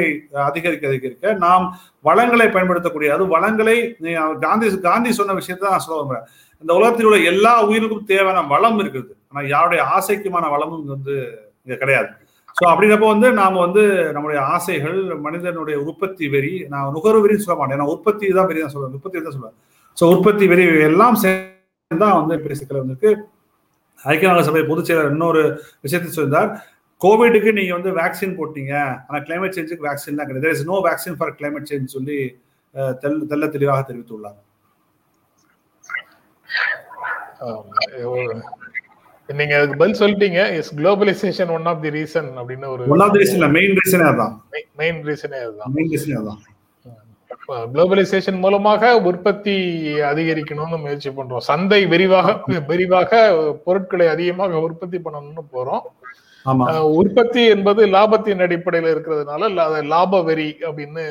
அதிகரிக்க 0.51 0.93
அதிகரிக்க 0.93 1.35
நாம் 1.47 1.67
வளங்களை 2.09 2.49
பயன்படுத்தக்கூடிய 2.55 3.11
அது 3.17 3.27
வளங்களை 3.35 3.77
காந்தி 4.47 4.71
காந்தி 4.89 5.13
சொன்ன 5.21 5.37
விஷயத்தை 5.41 5.69
நான் 5.75 5.87
சொல்ல 5.89 6.23
இந்த 6.63 6.73
உலகத்தில் 6.79 7.09
உள்ள 7.11 7.19
எல்லா 7.33 7.53
உயிருக்கும் 7.69 8.09
தேவையான 8.11 8.43
வளம் 8.55 8.81
இருக்குது. 8.83 9.13
ஆனால் 9.31 9.49
யாருடைய 9.55 9.83
ஆசைக்குமான 9.97 10.49
வளமும் 10.55 10.85
வந்து 10.95 11.15
இங்கே 11.65 11.79
கிடையாது. 11.83 12.11
ஸோ 12.57 12.65
அப்படிங்கிறப்ப 12.71 13.07
வந்து 13.13 13.29
நாம் 13.41 13.63
வந்து 13.65 13.83
நம்முடைய 14.15 14.41
ஆசைகள் 14.55 14.99
மனிதனுடைய 15.27 15.77
உற்பத்தி 15.91 16.27
வெறி 16.35 16.55
நான் 16.73 16.93
நுகர்வு 16.97 17.23
வெறின்னு 17.25 17.45
சொல்ல 17.45 17.59
மாட்டேன். 17.61 17.77
ஏன்னா 17.79 17.93
உற்பத்தி 17.95 18.35
தான் 18.39 18.49
வெறி 18.51 18.63
தான் 18.65 18.75
சொல்லுவேன் 18.75 18.99
உற்பத்தி 18.99 19.25
தான் 19.27 19.37
சொல்லுவேன் 19.37 19.57
ஸோ 19.97 20.05
உற்பத்தி 20.15 20.45
வெறி 20.53 20.67
எல்லாம் 20.91 21.19
தான் 22.03 22.17
வந்து 22.21 22.35
பெரிய 22.45 22.57
சிக்கல் 22.61 22.81
வந்திருக்கு. 22.83 23.11
ஐக்கிய 23.99 24.29
நாடு 24.31 24.47
சபை 24.47 24.63
பொதுச் 24.71 24.89
செயலர் 24.91 25.13
இன்னொரு 25.15 25.43
விஷயத்தை 25.85 26.09
சொல்லியிருந்தார் 26.13 26.51
கோவிடுக்கு 27.05 27.51
நீங்க 27.59 27.73
வந்து 27.79 27.91
வேக்சின் 28.01 28.37
போட்டீங்க. 28.39 28.75
ஆனா 29.07 29.19
கிளைமேட் 29.27 29.57
சேஞ்சுக்கு 29.57 29.87
வேக்சின் 29.89 30.19
தான் 30.21 30.29
கிடையாது. 30.31 30.55
Is 30.57 30.71
no 30.71 30.79
vaccine 30.89 31.19
for 31.21 31.33
climate 31.41 31.69
change 31.73 31.95
சொல்லி 31.97 32.19
தெல்ல 33.33 33.49
தெளிவாக 33.55 33.81
தெரிவித்துள்ளார். 33.89 34.39
நீங்க 39.29 39.55
அதுக்கு 39.59 39.81
பதில் 39.81 40.01
சொல்லிட்டீங்க. 40.01 40.41
Is 40.61 40.73
globalisation 40.79 41.51
one 41.57 41.69
of 41.71 41.83
the 41.85 41.91
reason 41.99 42.31
அப்படின்னு 42.41 42.67
ஒரு 42.75 42.89
one 42.95 43.05
of 43.05 43.13
the 43.15 43.21
reason 43.23 43.55
main 43.59 43.77
ரீசனே 43.81 44.07
அதான் 44.13 44.35
மெயின் 44.81 45.01
ரீசனே 45.09 45.39
அதுதான். 45.45 45.73
மெயின் 45.77 45.93
ரீசனே 45.95 46.17
அதான் 46.23 46.41
குளோபலைசேஷன் 47.49 48.39
மூலமாக 48.45 48.93
உற்பத்தி 49.09 49.55
அதிகரிக்கணும்னு 50.11 50.77
முயற்சி 50.85 51.11
பண்றோம். 51.17 51.47
சந்தை 51.51 51.81
விரிவாக 51.93 52.59
விரிவாக 52.71 53.21
பொருட்களை 53.67 54.07
அதிகமாக 54.15 54.61
உற்பத்தி 54.67 54.99
பண்ணணும்னு 55.07 55.45
போறோம். 55.55 55.85
உற்பத்தி 57.01 57.43
என்பது 57.55 57.83
லாபத்தின் 57.97 58.45
அடிப்படையில் 58.47 58.93
இருக்கிறதுனால 58.93 59.51
லாப 59.93 60.23
வெறி 60.29 60.49
அப்படின்னு 60.69 61.05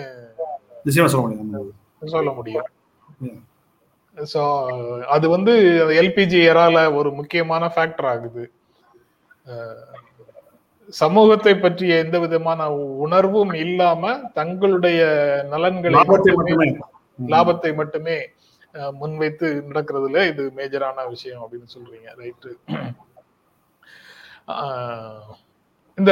சொல்ல 2.16 2.30
முடியும். 2.40 2.68
ஸோ 4.34 4.42
அது 5.16 5.26
வந்து 5.36 5.54
எல்பிஜி 6.02 6.40
எறால 6.52 6.78
ஒரு 7.00 7.10
முக்கியமான 7.20 7.64
ஃபேக்டர் 7.76 8.10
ஆகுது. 8.14 8.44
சமூகத்தை 10.94 11.54
பற்றிய 11.56 11.96
எந்த 12.04 12.18
விதமான 12.20 12.62
உணர்வும் 13.06 13.54
இல்லாம 13.64 14.04
தங்களுடைய 14.34 15.00
நலன்களை 15.52 16.02
லாபத்தை 17.20 17.72
மட்டுமே 17.80 18.18
முன்வைத்து 19.00 19.48
நடக்கிறதுல 19.70 20.24
இது 20.30 20.44
மேஜரான 20.58 21.08
விஷயம் 21.10 21.42
அப்படின்னு 21.44 21.74
சொல்றீங்க 21.76 22.10
ரைட்டு. 22.20 22.52
இந்த 25.98 26.12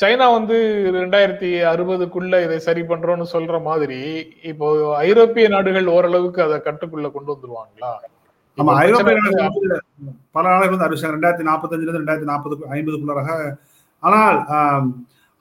சைனா 0.00 0.26
வந்து 0.34 0.56
ரெண்டாயிரத்தி 0.96 1.50
அறுபதுக்குள்ள 1.70 2.40
இதை 2.44 2.58
சரி 2.66 2.82
பண்றோம்னு 2.90 3.26
சொல்ற 3.34 3.56
மாதிரி 3.68 4.00
இப்போ 4.50 4.66
ஐரோப்பிய 5.06 5.46
நாடுகள் 5.48 5.94
ஓரளவுக்கு 5.96 6.40
அதை 6.44 6.58
கட்டுக்குள்ள 6.60 7.08
கொண்டு 7.10 7.32
வந்துருவாங்களா? 7.34 7.92
ஆமா 8.58 8.72
ஐரோப்பிய 8.84 9.14
நாடுகள் 9.16 9.82
பல 10.36 10.44
நாடுகள் 10.48 10.74
வந்து 10.74 10.86
அறிவிச்சாங்க 10.86 11.16
ரெண்டாயிரத்தி 11.16 11.48
நாற்பத்தஞ்சுல 11.50 11.86
இருந்து 11.86 12.02
ரெண்டாயிரத்தி 12.02 12.30
நாற்பது 12.32 12.56
ஐம்பதுக்குள்ளாக 12.78 13.30
ஆனால் 14.02 14.38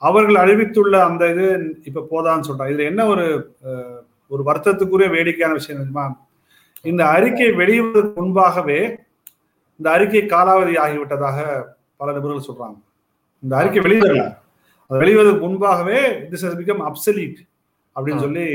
அவர்கள் 0.01 0.37
அறிவித்துள்ள 0.43 0.95
அந்த 1.09 1.23
இது 1.33 1.45
இப்ப 1.89 2.05
போதான்னு 2.11 2.47
சொல்றாங்க. 2.47 2.71
இதுல 2.73 2.89
என்ன 2.91 3.01
ஒரு 3.13 3.25
ஒரு 4.31 4.41
வருத்தத்துக்குரிய 4.49 5.07
வேடிக்கையான 5.15 5.55
விஷயம் 5.59 5.79
தெரியுமா? 5.81 6.05
இந்த 6.91 7.03
அறிக்கை 7.15 7.47
வெளியிடுவதற்கு 7.61 8.21
முன்பாகவே 8.21 8.79
இந்த 9.79 9.87
அறிக்கை 9.95 10.23
காலாவதி 10.33 10.75
ஆகிவிட்டதாக 10.83 11.37
பல 11.99 12.07
நிபுணர்கள் 12.15 12.49
சொல்றாங்க. 12.49 12.77
இந்த 13.43 13.53
அறிக்கை 13.59 13.81
வெளியிடல 13.85 14.23
வெளிவதற்கு 14.89 15.43
முன்பாகவே 15.47 15.99
திஸ் 16.31 16.45
ஹஸ் 16.45 16.59
பிகம் 16.61 16.81
அப்சலீட் 16.89 17.39
அப்படின்னு 17.95 18.23
சொல்லி 18.25 18.45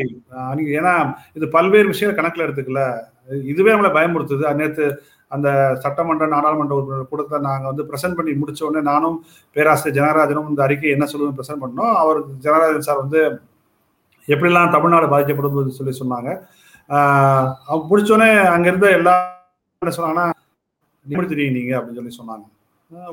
ஏன்னா 0.80 0.94
இது 1.36 1.46
பல்வேறு 1.56 1.86
விஷயங்கள் 1.92 2.18
கணக்குல 2.18 2.46
எடுத்துக்கல. 2.46 2.82
இதுவே 3.52 3.72
நம்மளை 3.72 3.92
பயமுறுத்துது. 3.98 4.44
நேற்று 4.60 4.86
அந்த 5.30 5.48
சட்டமன்ற 5.84 6.26
நாடாளுமன்ற 6.32 6.74
உறுப்பினர் 6.76 7.08
கூட்டத்தை 7.10 7.38
நாங்கள் 7.46 7.70
வந்து 7.70 7.86
பிரசன்ட் 7.90 8.16
பண்ணி 8.18 8.32
முடிச்ச 8.40 8.62
உடனே 8.66 8.82
நானும் 8.90 9.16
பேராசிரியர் 9.56 9.96
ஜனராஜனும் 9.98 10.50
இந்த 10.52 10.62
அறிக்கை 10.66 10.90
என்ன 10.96 11.06
சொல்லுன்னு 11.12 11.38
பிரசன்ட் 11.38 11.62
பண்ணோம். 11.64 11.94
அவர் 12.02 12.18
ஜனராஜன் 12.44 12.86
சார் 12.88 13.02
வந்து 13.04 13.20
எப்படிலாம் 14.28 14.74
தமிழ்நாடு 14.76 15.06
பாதிக்கப்படும் 15.14 15.78
சொல்லி 15.78 15.94
சொன்னாங்க. 16.02 16.30
முடிச்சோடனே 17.90 18.30
அங்கிருந்த 18.54 18.88
எல்லா 18.98 19.14
என்ன 19.82 19.94
சொன்னாங்கன்னா 19.96 20.26
நிமிடம் 21.06 21.56
நீங்க? 21.56 21.72
அப்படின்னு 21.78 21.98
சொல்லி 22.00 22.18
சொன்னாங்க. 22.20 22.44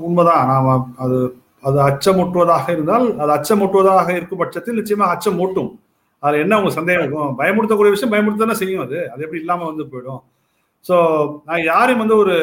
உண்மைதான். 0.07 0.45
நாம 0.51 0.75
அது 1.05 1.17
அது 1.67 1.77
அச்சமூட்டுவதாக 1.89 2.65
இருந்தால் 2.75 3.05
அது 3.23 3.31
அச்சமூட்டுவதாக 3.35 4.09
இருக்கும் 4.17 4.41
பட்சத்தில் 4.41 4.79
நிச்சயமாக 4.79 5.13
அச்சம் 5.13 5.37
மூட்டும் 5.39 5.71
அதுல 6.23 6.41
என்ன 6.43 6.57
உங்க 6.59 6.71
சந்தேகம் 6.77 7.03
இருக்கும்? 7.03 7.31
பயமுறுத்தக்கூடிய 7.39 7.93
விஷயம் 7.95 8.13
பயமுறுத்தானே 8.13 8.55
செய்யும் 8.61 8.83
அது. 8.85 8.97
அது 9.13 9.23
எப்படி 9.25 9.41
இல்லாம 9.43 9.65
வந்து 9.69 9.83
போயிடும்? 9.91 10.21
ஸோ 10.87 10.95
நான் 11.47 11.65
யாரையும் 11.71 12.01
வந்து 12.03 12.15
ஒரு 12.23 12.35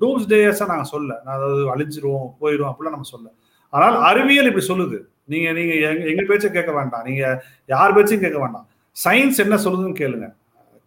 டூம்ஸ் 0.00 0.26
டேஸாக 0.32 0.68
நாங்கள் 0.72 0.90
சொல்ல. 0.94 1.10
நான் 1.24 1.36
அதாவது 1.38 1.62
அழிஞ்சிருவோம் 1.74 2.28
போயிடும் 2.42 2.70
அப்படிலாம் 2.70 2.96
நம்ம 2.96 3.08
சொல்ல. 3.14 3.26
ஆனால் 3.72 3.96
அறிவியல் 4.10 4.48
இப்படி 4.50 4.66
சொல்லுது. 4.72 4.98
நீங்க 5.32 5.48
நீங்க 5.58 5.72
எங்க 5.88 6.04
எங்கள் 6.12 6.28
பேச்சை 6.30 6.48
கேட்க 6.56 6.70
வேண்டாம். 6.78 7.04
நீங்க 7.08 7.22
யார் 7.74 7.96
பேச்சையும் 7.96 8.24
கேட்க 8.24 8.38
வேண்டாம். 8.44 8.66
சயின்ஸ் 8.96 9.42
என்ன 9.44 9.58
சொல்லுதுன்னு 9.64 10.00
கேளுங்க. 10.02 10.28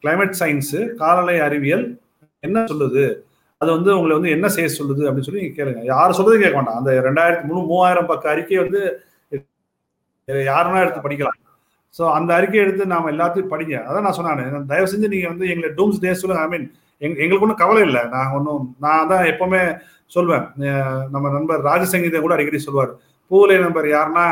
கிளைமேட் 0.04 0.40
சயின்ஸ் 0.42 0.74
காலநிலை 1.02 1.36
அறிவியல் 1.48 1.86
என்ன 2.48 2.64
சொல்லுது? 2.72 3.04
அது 3.62 3.70
வந்து 3.78 3.92
உங்களை 3.98 4.14
வந்து 4.18 4.34
என்ன 4.36 4.48
செய்ய 4.56 4.70
சொல்லுது 4.80 5.04
அப்படின்னு 5.08 5.28
சொல்லி 5.28 5.44
நீங்க 5.44 5.56
கேளுங்க. 5.60 5.82
யார் 5.94 6.18
சொல்றது 6.18 6.42
கேட்க 6.44 6.58
வேண்டாம். 6.60 6.80
அந்த 6.82 6.92
ரெண்டாயிரத்தி 7.08 7.46
மூணு 7.50 7.62
மூவாயிரம் 7.70 8.10
பக்க 8.12 8.32
அறிக்கை 8.34 8.58
வந்து 8.64 8.82
யாருன்னா 10.50 10.82
எடுத்து 10.84 11.06
படிக்கலாம். 11.06 11.40
ஸோ 11.98 12.04
அந்த 12.18 12.32
அறிக்கை 12.38 12.60
எடுத்து 12.66 12.84
நாம 12.94 13.10
எல்லாத்தையும் 13.14 13.52
படிங்க. 13.54 13.76
அதான் 13.88 14.06
நான் 14.08 14.18
சொன்னேன். 14.18 14.68
தயவு 14.72 14.92
செஞ்சு 14.94 15.14
நீங்க 15.14 15.28
வந்து 15.34 15.48
எங்களை 15.54 15.70
டூம்ஸ் 15.80 16.02
டே 16.04 16.14
சொல்லுங்க. 16.22 16.44
ஐ 16.46 16.50
மீன் 16.54 16.68
எங் 17.02 17.18
எங்களுக்கு 17.24 17.46
ஒன்றும் 17.46 17.62
கவலை 17.64 17.82
இல்லை. 17.88 18.02
நான் 18.16 18.34
ஒன்றும் 18.38 18.66
நான் 18.86 19.10
தான் 19.12 19.30
எப்பவுமே 19.32 19.62
சொல்வேன். 20.16 20.46
நம்ம 21.14 21.26
நண்பர் 21.38 21.66
ராஜசங்கீதம் 21.70 22.26
கூட 22.26 22.36
அடிக்கடி 22.36 22.62
சொல்லுவார். 22.68 22.92
பூவிலை 23.32 23.56
நண்பர் 23.66 23.88
யாருன்னா 23.96 24.26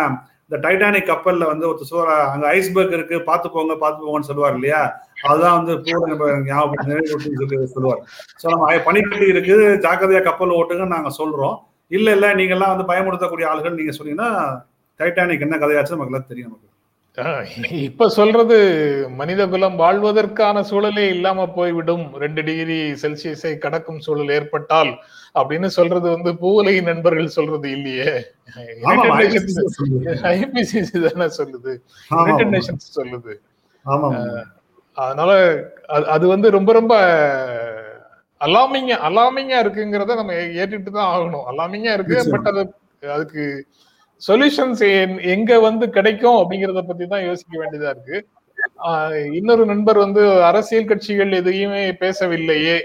இந்த 0.45 0.58
டைட்டானிக் 0.63 1.10
கப்பல்ல 1.10 1.43
வந்து 1.50 1.65
ஒருத்தர் 1.67 1.89
சொல்ற 1.91 2.15
அங்க 2.32 2.45
ஐஸ்பர்க் 2.56 2.95
இருக்கு 2.97 3.17
பார்த்து 3.30 3.54
போங்க 3.56 3.76
பார்த்து 3.84 4.06
போங்கன்னு 4.06 4.30
சொல்லுவார் 4.30 4.56
இல்லையா? 4.58 4.82
அதுதான் 5.30 5.58
வந்து 5.60 5.74
பூவிலை 5.86 6.08
நண்பர் 6.12 6.41
ஞாபகம் 6.50 6.89
சொல்லி 7.12 7.67
சொல்லுவார். 7.76 8.02
ஸோ 8.41 8.45
நம்ம 8.54 8.74
பனிக்கட்டி 8.88 9.28
இருக்கு 9.34 9.56
ஜாக்கிரதையா 9.86 10.21
கப்பல் 10.28 10.58
ஓட்டுங்கன்னு 10.60 10.95
நாங்க 10.97 11.12
சொல்றோம். 11.19 11.56
இல்லை 11.91 12.12
இல்லை 12.17 12.32
நீங்க 12.39 12.56
எல்லாம் 12.58 12.74
வந்து 12.74 12.89
பயமுறுத்தக்கூடிய 12.91 13.47
ஆளுகள் 13.52 13.80
நீங்க 13.80 13.93
சொன்னீங்கன்னா 13.97 14.30
டைட்டானிக் 15.00 15.45
என்ன 15.47 15.58
கதையாச்சும் 15.63 15.97
நமக்கு 15.97 16.13
எல்லாம் 16.13 16.30
தெரியும் 16.32 16.50
நமக்கு. 16.52 16.67
இப்ப 17.86 18.08
சொல்றது 18.10 18.58
மனித 19.19 19.41
குலம் 19.47 19.76
வாழ்வதற்கான 19.82 20.62
சூழலே 20.69 21.06
இல்லாம 21.15 21.47
போய்விடும். 21.58 22.04
ரெண்டு 22.24 22.41
டிகிரி 22.47 22.78
செல்சியஸை 23.02 23.52
கடக்கும் 23.58 24.00
சூழல் 24.06 24.32
ஏற்பட்டால் 24.38 24.91
அப்படின்னு 25.36 25.69
சொல்றது 25.78 26.08
வந்து 26.13 26.32
பூவுலகி 26.41 26.82
நண்பர்கள் 26.89 27.36
சொல்றது 27.38 27.67
இல்லையே. 27.78 28.13
ஐபிசிசி 30.34 31.00
தானே 31.08 31.28
சொல்லுது. 31.39 31.74
யுனைடெட் 32.12 32.54
நேஷன்ஸ் 32.56 32.95
சொல்லுது. 33.00 33.34
அதனால 34.97 35.32
அது 36.15 36.26
வந்து 36.34 36.47
ரொம்ப 36.58 36.71
ரொம்ப 36.80 36.93
அலாமிங்க 38.41 38.93
அலாமிங்கா 39.08 39.58
இருக்குங்கிறத 39.63 40.15
நம்ம 40.21 40.34
ஏற்றுட்டு 40.62 40.91
தான் 40.91 41.12
ஆகணும். 41.13 41.45
அலாமிங்கா 41.52 41.93
இருக்கு 41.97 42.17
பட் 42.34 42.50
அது 42.52 42.63
அதுக்கு 43.15 43.43
சொல்யூஷன்ஸ் 44.27 44.84
எங்க 45.36 45.60
வந்து 45.67 45.86
கிடைக்கும் 45.97 46.39
அப்படிங்கறத 46.41 46.81
பத்தி 46.89 47.05
தான் 47.13 47.25
யோசிக்க 47.29 47.53
வேண்டியதா 47.62 47.91
இருக்கு. 47.93 48.17
இன்னொரு 49.39 49.63
நண்பர் 49.71 49.99
வந்து 50.05 50.23
அரசியல் 50.49 50.89
கட்சிகள் 50.89 51.38
எதையுமே 51.39 51.84
பேசவில்லையே. 52.03 52.77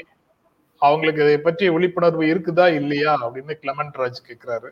அவங்களுக்கு 0.82 1.20
இதை 1.26 1.38
பற்றிய 1.44 1.68
விழிப்புணர்வு 1.74 2.24
இருக்குதா 2.32 2.66
இல்லையா 2.80 3.12
அப்படின்னு 3.24 3.54
கிளமண்ட் 3.62 3.98
ராஜ் 4.00 4.26
கேக்குறாரு. 4.28 4.68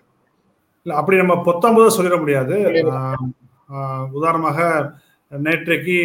இல்ல 0.86 0.94
அப்படி 1.00 1.20
நம்ம 1.22 1.34
பொத்தாம்பதா 1.48 1.90
சொல்லிட 1.96 2.16
முடியாது. 2.22 2.54
உதாரணமாக 4.18 4.58
நேற்றைக்கு 5.32 5.96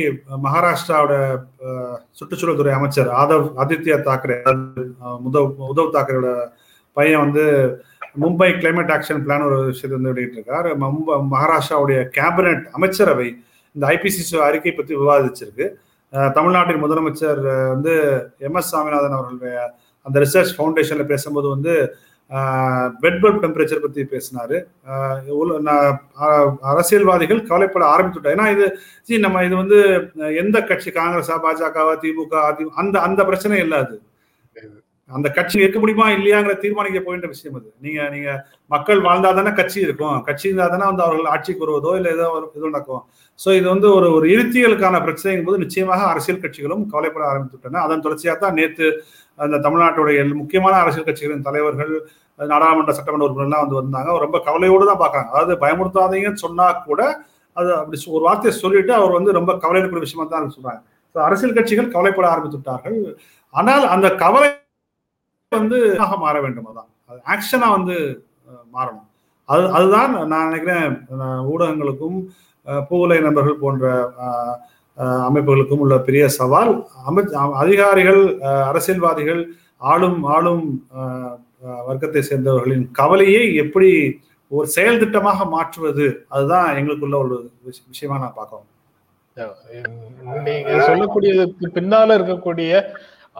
மகாராஷ்டிராவோட 0.46 1.14
சுற்றுச்சூழல் 2.20 2.60
துறை 2.60 2.74
அமைச்சர் 2.78 3.10
ஆதவ் 3.22 3.48
ஆதித்யா 3.64 3.98
தாக்கரே 4.08 4.38
உத்தவ் 5.26 5.50
உத்தவ் 5.72 5.96
தாக்கரேயோட 5.96 6.30
பையன் 6.98 7.24
வந்து 7.26 7.46
மும்பை 8.24 8.50
கிளைமேட் 8.62 8.92
ஆக்ஷன் 8.96 9.22
பிளான் 9.26 9.46
ஒரு 9.50 9.58
விஷயத்தை 9.70 9.96
வந்து 9.98 10.12
வெளியிட்டிருக்காரு. 10.14 10.70
மும்பை 10.84 11.16
மகாராஷ்டிராவுடைய 11.34 12.00
கேபினெட் 12.18 12.66
அமைச்சரவை 12.78 13.28
இந்த 13.76 13.84
ஐபிசிசி 13.96 14.36
அறிக்கை 14.50 14.72
பற்றி 14.74 14.94
விவாதிச்சிருக்கு. 15.02 15.68
தமிழ்நாட்டின் 16.38 16.84
முதலமைச்சர் 16.84 17.42
வந்து 17.74 17.94
எம் 18.48 18.58
எஸ் 18.60 18.72
சாமிநாதன் 18.74 19.18
அவர்களுடைய 19.18 19.58
அந்த 20.06 20.18
ரிசர்ச் 20.24 20.54
ஃபவுண்டேஷன்ல 20.58 21.04
பேசும்போது 21.12 21.48
வந்து 21.56 21.74
பெட் 23.04 23.20
பல்ப் 23.22 23.40
டெம்பரேச்சர் 23.44 23.84
பத்தி 23.86 24.02
பேசினாரு. 24.14 24.58
அரசியல்வாதிகள் 26.72 27.42
கவலைப்பட 27.50 27.86
ஆரம்பிச்சுட்டாங்க 27.94 28.36
ஏன்னா 28.38 28.48
இது 28.56 29.20
நம்ம 29.26 29.44
இது 29.48 29.56
வந்து 29.62 29.80
எந்த 30.42 30.58
கட்சி 30.72 30.90
காங்கிரஸா 31.00 31.38
பாஜகவா 31.46 31.96
திமுக 32.04 32.36
அதி 32.50 32.66
அந்த 32.84 32.96
அந்த 33.08 33.24
பிரச்சனை 33.30 33.58
இல்லை 33.66 33.80
அது. 33.86 33.98
அந்த 35.10 35.28
கட்சி 35.38 35.58
இருக்க 35.62 35.78
முடியுமா 35.82 36.06
இல்லையாங்கிற 36.16 36.54
தீர்மானிக்க 36.64 37.00
போயின்ற 37.06 37.28
விஷயம் 37.34 37.56
அது. 37.60 37.68
நீங்க 37.86 38.00
நீங்க 38.16 38.30
மக்கள் 38.72 39.00
வாழ்ந்தா 39.06 39.30
தானே 39.40 39.52
கட்சி 39.60 39.80
இருக்கும். 39.86 40.18
கட்சி 40.28 40.46
இருந்தா 40.50 40.68
தானே 40.74 40.86
வந்து 40.90 41.04
அவர்கள் 41.06 41.32
ஆட்சிக்கு 41.34 41.64
வருவதோ 41.66 41.92
இல்லை 42.00 42.12
ஏதோ 42.18 42.28
இது 42.58 42.70
நடக்கும். 42.70 43.04
ஸோ 43.40 43.50
இது 43.60 43.68
வந்து 43.74 43.88
ஒரு 43.98 44.08
ஒரு 44.18 44.28
இருத்தியலுக்கான 44.36 45.00
பிரச்சனைங்கும் 45.06 45.50
போது 45.50 45.64
நிச்சயமாக 45.64 46.04
அரசியல் 46.14 46.44
கட்சிகளும் 46.44 46.84
கவலைப்பட 46.94 47.26
ஆரம்பித்துட்டன 47.32 47.82
அதன் 47.86 48.06
தொடர்ச்சியாக 48.06 48.38
தான் 48.44 48.58
நேற்று 48.60 48.88
அந்த 49.40 49.60
தமிழ்நாட்டுடைய 49.66 50.22
முக்கியமான 50.42 50.78
அரசியல் 50.84 51.08
கட்சிகளின் 51.10 51.48
தலைவர்கள் 51.50 51.94
நாடாளுமன்ற 52.40 52.94
சட்டமன்ற 52.98 53.26
உறுப்பினர்லாம் 53.28 53.64
வந்து 53.66 53.80
வந்தாங்க. 53.82 54.18
ரொம்ப 54.26 54.38
கவலையோடு 54.48 54.92
தான் 54.92 55.02
பார்க்குறாங்க. 55.04 55.32
அதாவது 55.34 55.56
பயமுறுத்தாதீங்கன்னு 55.64 56.44
சொன்னா 56.46 56.68
கூட 56.88 57.02
அது 57.58 57.70
அப்படி 57.82 57.98
ஒரு 58.18 58.24
வார்த்தையை 58.28 58.54
சொல்லிட்டு 58.64 58.94
அவர் 59.00 59.18
வந்து 59.18 59.32
ரொம்ப 59.40 59.52
கவலைப்பட 59.64 60.02
விஷயமா 60.06 60.26
தான் 60.36 60.56
சொல்றாங்க. 60.58 60.82
ஸோ 61.16 61.18
அரசியல் 61.28 61.58
கட்சிகள் 61.58 61.94
கவலைப்பட 61.96 62.28
ஆரம்பித்து 62.32 62.60
விட்டார்கள் 62.60 63.00
ஆனால் 63.54 63.86
அந்த 63.96 64.08
கவலை 64.24 64.50
வந்து 65.52 65.78
மாற 66.20 66.36
வேண்டும் 66.40 66.68
அதான். 66.70 66.90
அது 67.10 67.20
ஆக்ஷனா 67.34 67.68
வந்து 67.70 67.96
மாறணும். 68.74 69.06
அது 69.50 69.64
அதுதான் 69.72 70.12
நான் 70.28 70.48
நினைக்கிறேன் 70.48 70.92
ஊடகங்களுக்கும் 71.52 72.18
பூவுலை 72.90 73.18
நண்பர்கள் 73.20 73.62
போன்ற 73.62 73.86
அமைப்புகளுக்கும் 75.26 75.82
உள்ள 75.84 75.96
பெரிய 76.02 76.24
சவால் 76.30 76.72
அமை 77.06 77.24
அதிகாரிகள் 77.56 78.22
அரசியல்வாதிகள் 78.64 79.42
ஆளும் 79.90 80.22
ஆளும் 80.28 80.66
வர்க்கத்தை 81.88 82.22
சேர்ந்தவர்களின் 82.22 82.86
கவலையை 82.92 83.44
எப்படி 83.64 83.90
ஒரு 84.52 84.68
செயல் 84.68 85.02
திட்டமாக 85.02 85.46
மாற்றுவது 85.50 86.06
அதுதான் 86.30 86.70
எங்களுக்குள்ள 86.78 87.18
ஒரு 87.18 87.38
விஷயமா 87.92 88.18
நான் 88.18 88.38
பார்க்கிறோம் 88.38 88.68
நீங்க 90.48 90.72
சொல்லக்கூடியதுக்கு 90.88 91.68
பின்னால 91.76 92.18
இருக்கக்கூடிய 92.18 92.72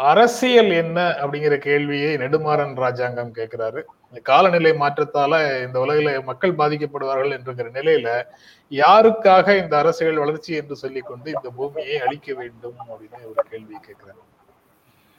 அரசியல் 0.08 0.72
என்ன 0.72 1.00
அப்படிங்கிற 1.22 1.56
கேள்வியை 1.58 2.12
நெடுமாறன் 2.16 2.76
ராஜாங்கம் 2.76 3.34
கேட்கிறாரு. 3.34 3.82
காலநிலை 4.22 4.72
மாற்றத்தால 4.72 5.34
இந்த 5.66 5.80
உலகில 5.80 6.24
மக்கள் 6.24 6.60
பாதிக்கப்படுவார்கள் 6.62 7.34
என்கிற 7.38 7.70
நிலையில 7.70 8.10
யாருக்காக 8.70 9.64
இந்த 9.64 9.78
அரசியல் 9.78 10.22
வளர்ச்சி 10.24 10.56
என்று 10.56 10.76
சொல்லிக் 10.76 11.08
கொண்டு 11.08 11.32
இந்த 11.36 11.50
பூமியை 11.56 11.98
அழிக்க 12.06 12.34
வேண்டும் 12.34 12.78
அப்படின்னு 12.86 13.20
ஒரு 13.32 13.44
கேள்வி 13.50 13.78
கேட்கிறாரு. 13.88 14.22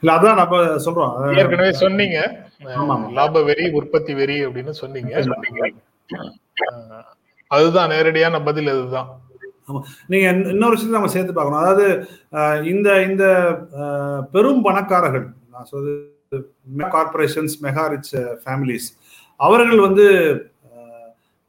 இல்ல 0.01 0.17
அதான் 0.17 0.39
நம்ம 0.41 0.61
சொல்றோம். 0.85 1.37
ஏற்கனவே 1.37 1.71
சொன்னீங்க. 1.71 2.19
லாப 3.17 3.43
வெறி 3.43 3.65
உற்பத்தி 3.79 4.13
வெறி 4.13 4.45
அப்படின்னு 4.45 4.69
சொன்னீங்க. 4.69 5.11
அதுதான் 7.47 7.89
நேரடியான 7.89 8.41
பதில் 8.41 8.71
அதுதான். 8.75 9.09
நீங்க 10.11 10.25
இன்னொரு 10.53 10.75
விஷயத்தை 10.75 10.97
நம்ம 10.97 11.11
சேர்த்து 11.15 11.37
பார்க்கணும். 11.37 11.63
அதாவது 11.63 11.85
இந்த 12.73 12.89
இந்த 13.09 13.25
பெரும் 14.35 14.63
பணக்காரர்கள் 14.67 15.25
நான் 15.53 15.69
சொல்றது 15.71 16.39
கார்பரேஷன்ஸ் 16.95 17.55
மெகா 17.65 17.85
ரிச் 17.93 18.13
ஃபேமிலிஸ் 18.43 18.89
அவர்கள் 19.39 19.85
வந்து 19.87 20.05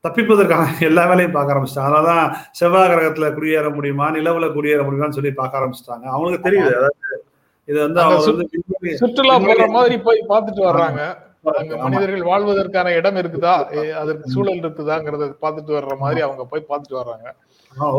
தப்பிப்பதற்கான 0.04 0.62
எல்லா 0.88 1.02
வேலையும் 1.08 1.34
பார்க்க 1.34 1.52
ஆரம்பிச்சிட்டாங்க. 1.54 1.88
அதனாலதான் 1.90 2.24
செவ்வாய் 2.58 2.88
கிரகத்துல 2.92 3.26
குடியேற 3.36 3.66
முடியுமா 3.76 4.06
நிலவுல 4.16 4.46
குடியேற 4.56 4.80
முடியுமான்னு 4.86 5.18
சொல்லி 5.18 5.32
பார்க்க 5.40 5.60
ஆரம்பிச்சிட்டாங்க. 5.60 6.06
அவங்களுக்கு 6.14 6.46
தெரியுது. 6.48 6.72
அதாவது 6.78 7.20
இது 7.68 7.78
வந்து 7.84 8.00
அவங்க 8.04 8.98
சுற்றுலா 9.02 9.36
போற 9.44 9.66
மாதிரி 9.76 9.96
போய் 10.06 10.20
பார்த்துட்டு 10.32 10.62
வர்றாங்க. 10.68 11.02
மனிதர்கள் 11.44 12.28
வாழ்வதற்கான 12.30 12.88
இடம் 12.98 13.18
இருக்குதா? 13.20 13.52
அதற்கு 14.00 14.32
சூழல் 14.34 14.60
இருக்குதாங்கிறத 14.62 15.26
பார்த்துட்டு 15.44 15.72
வர்ற 15.76 15.94
மாதிரி 16.02 16.20
அவங்க 16.26 16.42
போய் 16.50 16.68
பார்த்துட்டு 16.68 16.98
வர்றாங்க. 17.00 17.28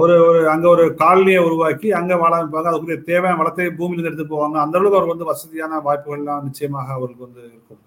ஒரு 0.01 0.15
ஒரு 0.27 0.41
அங்க 0.53 0.65
ஒரு 0.73 0.83
காலனியை 1.01 1.39
உருவாக்கி 1.47 1.87
அங்க 1.99 2.13
வாழ 2.21 2.33
வைப்பாங்க. 2.39 2.71
அதுக்குரிய 2.71 2.97
தேவையான 3.09 3.39
வளத்தை 3.41 3.65
பூமியிலிருந்து 3.79 4.11
எடுத்து 4.11 4.33
போவாங்க. 4.33 4.57
அந்த 4.65 4.77
அளவுக்கு 4.79 4.97
அவருக்கு 4.97 5.15
வந்து 5.15 5.31
வசதியான 5.31 5.81
வாய்ப்புகள்லாம் 5.87 6.45
நிச்சயமாக 6.47 6.87
அவருக்கு 6.97 7.27
வந்து 7.27 7.41
இருக்கும். 7.53 7.81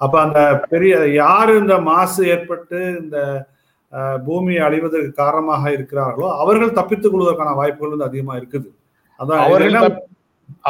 அப்ப 0.00 0.14
அந்த 0.26 0.40
பெரிய 0.72 0.94
யாரு 1.22 1.52
இந்த 1.62 1.76
மாசு 1.90 2.22
ஏற்பட்டு 2.34 2.80
இந்த 3.02 3.18
பூமியை 4.26 4.62
அழிவதற்கு 4.68 5.12
காரணமாக 5.22 5.64
இருக்கிறார்களோ 5.76 6.28
அவர்கள் 6.42 6.76
தப்பித்துக் 6.78 7.12
கொள்வதற்கான 7.12 7.54
வாய்ப்புகள் 7.60 7.94
வந்து 7.94 8.08
அதிகமா 8.10 8.34
இருக்குது. 8.40 8.68
அதான் 9.20 9.44
அவர்கள் 9.44 9.86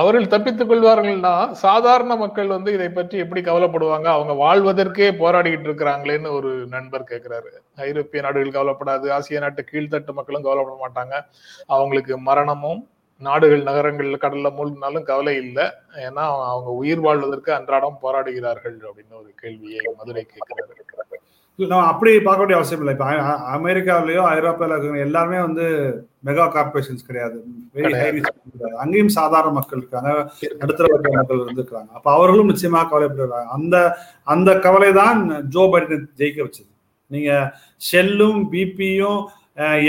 அவர்கள் 0.01 0.33
தப்பித்துக் 0.33 0.71
கொள்வார்கள்னா 0.71 1.33
சாதாரண 1.65 2.13
மக்கள் 2.17 2.55
வந்து 2.55 2.71
இதை 2.77 2.89
பற்றி 2.89 3.17
எப்படி 3.23 3.41
கவலைப்படுவாங்க? 3.41 4.09
அவங்க 4.17 4.33
வாழ்வதற்கே 4.45 5.09
போராடிக்கிட்டு 5.23 5.69
இருக்கிறாங்களேன்னு 5.69 6.31
ஒரு 6.39 6.51
நண்பர் 6.75 7.09
கேட்கிறாரு 7.11 7.51
ஐரோப்பிய 7.89 8.23
நாடுகள் 8.23 8.57
கவலைப்படாது 8.57 9.07
ஆசிய 9.17 9.41
நாட்டு 9.41 9.65
கீழ்த்தட்டு 9.73 10.13
மக்களும் 10.19 10.47
கவலைப்பட 10.49 10.77
மாட்டாங்க. 10.85 11.15
அவங்களுக்கு 11.77 12.17
மரணமும் 12.29 12.83
நாடுகள் 13.21 13.67
நகரங்கள்ல 13.69 14.19
கடல்ல 14.23 14.49
மூழ்கினாலும் 14.57 15.09
கவலை 15.11 15.35
இல்லை. 15.45 15.67
ஏன்னா 16.07 16.25
அவங்க 16.53 16.71
உயிர் 16.83 17.05
வாழ்வதற்கு 17.07 17.53
அன்றாடம் 17.59 18.03
போராடுகிறார்கள் 18.03 18.79
அப்படின்னு 18.89 19.15
ஒரு 19.23 19.31
கேள்வியை 19.43 19.83
மதுரை 20.01 20.25
கேட்கிறாரு 20.35 20.75
நம்ம 21.59 21.85
அப்படி 21.91 22.11
பார்க்க 22.25 22.43
வேண்டிய 22.43 22.57
அவசியம் 22.59 22.83
இல்லை. 22.83 22.95
இப்போ 22.97 23.07
அமெரிக்காவிலயோ 23.57 24.23
ஐரோப்பாவில் 24.37 24.75
இருக்கிற 24.75 25.05
எல்லாருமே 25.07 25.39
வந்து 25.45 25.67
மெகா 26.27 26.47
கார்பரேஷன்ஸ் 26.57 27.07
கிடையாது. 27.09 27.39
அங்கேயும் 28.83 29.15
சாதாரண 29.19 29.53
மக்கள் 29.59 29.81
இருக்காங்க. 29.83 30.11
நடுத்தர 30.63 30.91
வர்க்க 30.93 31.15
மக்கள் 31.19 31.43
இருந்திருக்காங்க 31.45 31.91
அப்போ 31.99 32.11
அவர்களும் 32.17 32.51
நிச்சயமாக 32.53 32.89
கவலைப்படுறாங்க 32.93 33.55
அந்த 33.59 33.77
அந்த 34.35 34.53
கவலை 34.67 34.91
தான் 35.01 35.21
ஜோ 35.57 35.65
பைடன் 35.75 36.07
ஜெயிக்க 36.21 36.39
வச்சது. 36.47 36.71
நீங்க 37.11 37.31
ஷெல்லும் 37.89 38.41
பிபியும் 38.53 39.21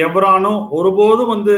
எவரானும் 0.06 0.60
ஒருபோதும் 0.80 1.34
வந்து 1.36 1.56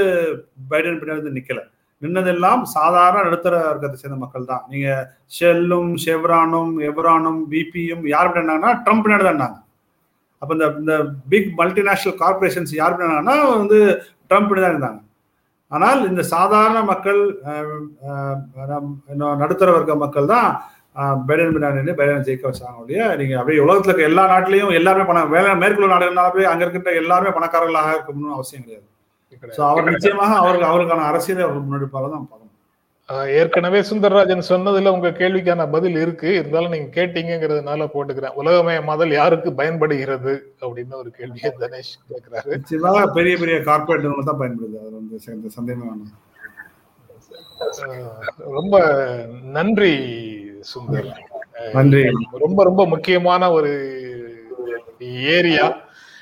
பைடன் 0.73 0.99
பின்னாடி 0.99 1.21
வந்து 1.21 1.37
நிக்கல. 1.39 1.61
நின்னதெல்லாம் 2.01 2.61
சாதாரண 2.75 3.23
நடுத்தர 3.29 3.55
வர்க்கத்தை 3.69 3.97
சேர்ந்த 4.01 4.19
மக்கள் 4.25 4.51
தான். 4.51 4.63
நீங்க 4.73 4.89
ஷெல்லும் 5.37 5.91
ஷெவ்ரானும் 6.03 6.75
எவரானும் 6.91 7.41
பிபியும் 7.53 8.05
யார் 8.17 8.35
பின்னாங்கன்னா 8.35 8.71
ட்ரம்ப் 8.85 9.03
பின்னாடி 9.05 9.25
தான் 9.29 9.43
அப்போ 10.41 10.51
இந்த 10.57 10.67
இந்த 10.81 10.93
பிக் 11.31 11.49
மல்டிநேஷனல் 11.61 12.17
கார்பரேஷன்ஸ் 12.23 12.73
யார் 12.81 12.97
பண்ணாங்கன்னா 12.99 13.37
வந்து 13.61 13.77
ட்ரம்ப் 14.29 14.53
தான் 14.63 14.73
இருந்தாங்க. 14.73 14.99
ஆனால் 15.71 16.01
இந்த 16.09 16.21
சாதாரண 16.33 16.77
மக்கள் 16.91 17.19
நடுத்தர 19.41 19.69
வர்க்க 19.75 20.03
மக்கள் 20.03 20.29
தான் 20.35 20.49
பைடன் 21.27 21.53
பின்னாடி 21.55 21.93
பைடன் 21.99 22.25
ஜெயிக்க 22.27 22.45
வச்சாங்க 22.49 22.81
ஒழிய 22.83 23.01
நீங்க 23.19 23.33
அப்படியே 23.39 23.63
உலகத்துல 23.65 23.91
இருக்க 23.91 24.11
எல்லா 24.11 24.23
நாட்டிலையும் 24.31 24.71
எல்லாருமே 24.79 25.05
பணம் 25.09 25.33
வேலை 25.35 25.49
மேற்குள்ள 25.63 25.89
நாடுகள்னால 25.93 26.31
போய் 26.35 26.51
அங்க 26.51 26.63
இருக்கின்ற 26.65 26.93
எல்லாருமே 27.01 27.35
பணக்காரர்களாக 27.37 27.93
இருக்கணும்னு 27.95 28.37
அவசியம் 28.37 28.65
கிடையாது. 28.65 28.87
ஸோ 29.57 29.61
அவர் 29.71 29.89
நிச்சயமாக 29.93 30.33
அவருக்கு 30.43 30.69
அவருக்கான 30.71 31.05
அரசியலை 31.11 31.43
அவர் 31.47 31.63
முன்னெடுப்பாக 31.65 32.07
தான் 32.13 32.25
பார்க்கணும். 32.31 32.55
ஏற்கனவே 33.09 33.79
சுந்தரராஜன் 33.79 34.43
சொன்னதுல 34.49 34.89
உங்க 34.89 35.09
கேள்விக்கான 35.09 35.69
பதில் 35.71 35.95
இருக்கு. 35.95 36.33
இருந்தாலும் 36.33 36.71
நீங்க 36.71 36.89
கேட்டீங்கிறதுனால 37.01 37.87
போட்டுக்கிறேன். 37.93 38.35
உலகமயமாதல் 38.37 39.11
யாருக்கு 39.11 39.53
பயன்படுகிறது? 39.53 40.33
அப்படின்னு 40.61 40.93
ஒரு 40.93 41.09
கேள்வியை 41.09 41.51
தனேஷ் 41.59 41.93
கேட்கிறாரு 42.09 43.11
பெரிய 43.13 43.37
பெரிய 43.37 43.57
கார்பரேட் 43.57 44.03
நிறுவனம் 44.05 44.29
தான் 44.29 44.41
பயன்படுது. 44.41 44.77
அது 44.81 44.91
வந்து 44.99 45.49
சந்தேகமே 45.49 45.85
ரொம்ப 48.37 48.75
நன்றி 49.43 49.93
சுந்தர். 50.73 51.09
நன்றி. 51.73 52.03
ரொம்ப 52.31 52.63
ரொம்ப 52.63 52.85
முக்கியமான 52.85 53.51
ஒரு 53.51 53.71
ஏரியா. 55.37 55.65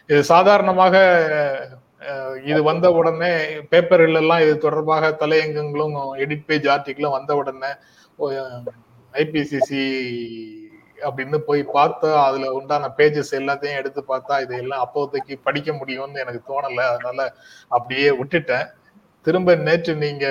இது 0.08 0.24
சாதாரணமாக 0.24 0.96
இது 2.50 2.60
வந்த 2.70 2.88
உடனே 3.00 3.32
பேப்பர்கள் 3.72 4.20
எல்லாம் 4.22 4.44
இது 4.46 4.54
தொடர்பாக 4.66 5.12
தலையங்கங்களும் 5.22 5.96
எடிட் 6.24 6.48
பேஜ் 6.50 6.68
ஆர்டிக்கிளும் 6.76 7.18
வந்த 7.18 7.32
உடனே 7.42 7.72
ஐபிசிசி 9.14 9.84
அப்படின்னு 11.08 11.38
போய் 11.48 11.62
பார்த்தா 11.78 12.10
அதுல 12.28 12.48
உண்டான 12.58 12.90
பேஜஸ் 13.00 13.34
எல்லாத்தையும் 13.40 13.80
எடுத்து 13.82 14.02
பார்த்தா 14.12 14.36
இதெல்லாம் 14.46 14.84
அப்போதைக்கு 14.86 15.34
படிக்க 15.48 15.70
முடியும்னு 15.80 16.24
எனக்கு 16.24 16.42
தோணலை. 16.50 16.86
அதனால 16.94 17.20
அப்படியே 17.76 18.10
விட்டுட்டேன். 18.20 18.68
திரும்ப 19.26 19.56
நேற்று 19.68 19.94
நீங்க 20.06 20.26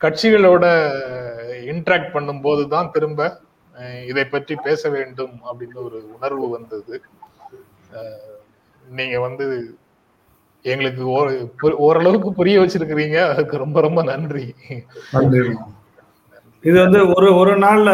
கட்சிகளோட 0.00 0.64
இன்ட்ராக்ட் 1.72 2.14
பண்ணும்போது 2.16 2.62
தான் 2.74 2.92
திரும்ப 2.94 3.28
இதை 4.10 4.24
பற்றி 4.24 4.54
பேச 4.66 4.88
வேண்டும் 4.96 5.34
அப்படின்னு 5.48 5.78
ஒரு 5.88 5.98
உணர்வு 6.16 6.46
வந்தது. 6.56 6.94
நீங்க 8.84 9.16
வந்து 9.26 9.46
எங்களுக்கு 10.64 11.02
ஓரளவுக்கு 11.86 12.30
புரிய 12.32 12.56
வச்சிருக்கிறீங்க. 12.60 13.18
அதுக்கு 13.32 13.56
ரொம்ப 13.64 13.78
ரொம்ப 13.80 14.02
நன்றி. 14.10 14.44
இது 16.64 16.76
வந்து 16.84 17.00
ஒரு 17.14 17.28
ஒரு 17.40 17.52
நாள்ல 17.64 17.90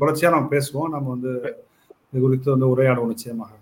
தொடர்ச்சியா 0.00 0.30
நம்ம 0.34 0.48
பேசுவோம். 0.54 0.92
நம்ம 0.94 1.06
வந்து 1.16 1.32
இது 2.12 2.22
குறித்து 2.24 2.48
வந்து 2.54 2.70
உரையாடுவோம் 2.72 3.12
நிச்சயமாக. 3.12 3.52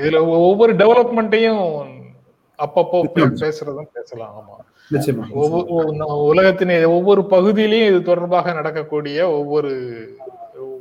இதுல 0.00 0.18
ஒவ்வொரு 0.48 0.72
டெவலப்மெண்ட்டையும் 0.82 1.62
அப்பப்போ 2.58 2.98
பேசுறதும் 3.42 3.92
பேசலாம். 3.96 4.34
ஆமா. 4.40 4.56
உலகத்தின் 6.30 6.72
ஒவ்வொரு 6.96 7.22
பகுதியிலையும் 7.34 7.88
இது 7.90 8.00
தொடர்பாக 8.02 8.52
நடக்கக்கூடிய 8.52 9.18
ஒவ்வொரு 9.38 9.72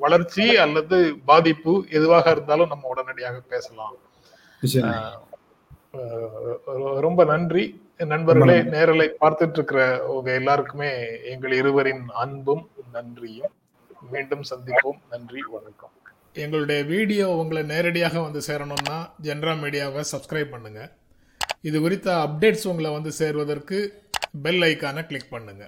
வளர்ச்சி 0.04 0.46
அல்லது 0.64 0.98
பாதிப்பு 1.26 1.74
எதுவாக 1.90 2.32
இருந்தாலும் 2.36 2.72
நம்ம 2.74 2.88
உடனடியாக 2.94 3.38
பேசலாம். 3.54 3.96
ரொம்ப 7.06 7.24
நன்றி. 7.34 7.64
நண்பர்களே 8.14 8.56
நேரலை 8.76 9.08
பார்த்துட்டு 9.22 9.58
இருக்கிற 9.60 9.82
உங்க 10.16 10.30
எல்லாருக்குமே 10.40 10.90
எங்கள் 11.34 11.54
இருவரின் 11.60 12.04
அன்பும் 12.24 12.64
நன்றியும். 12.96 13.54
மீண்டும் 14.14 14.44
சந்திப்போம். 14.52 15.00
நன்றி 15.10 15.42
வணக்கம். 15.56 15.94
எங்களுடைய 16.44 16.84
வீடியோ 16.84 17.26
உங்களை 17.42 17.64
நேரடியாக 17.64 18.22
வந்து 18.28 18.42
சேரணும்னா 18.48 18.98
ஜென்ரா 19.28 19.54
மீடியாவை 19.64 20.04
சப்ஸ்கிரைப் 20.14 20.54
பண்ணுங்க. 20.56 20.82
இது 21.70 21.78
குறித்த 21.86 22.10
அப்டேட்ஸ் 22.26 22.68
உங்களை 22.72 22.92
வந்து 22.98 23.12
சேர்வதற்கு 23.22 23.78
பெல் 24.46 24.64
ஐக்கானை 24.72 25.04
கிளிக் 25.12 25.34
பண்ணுங்க. 25.36 25.64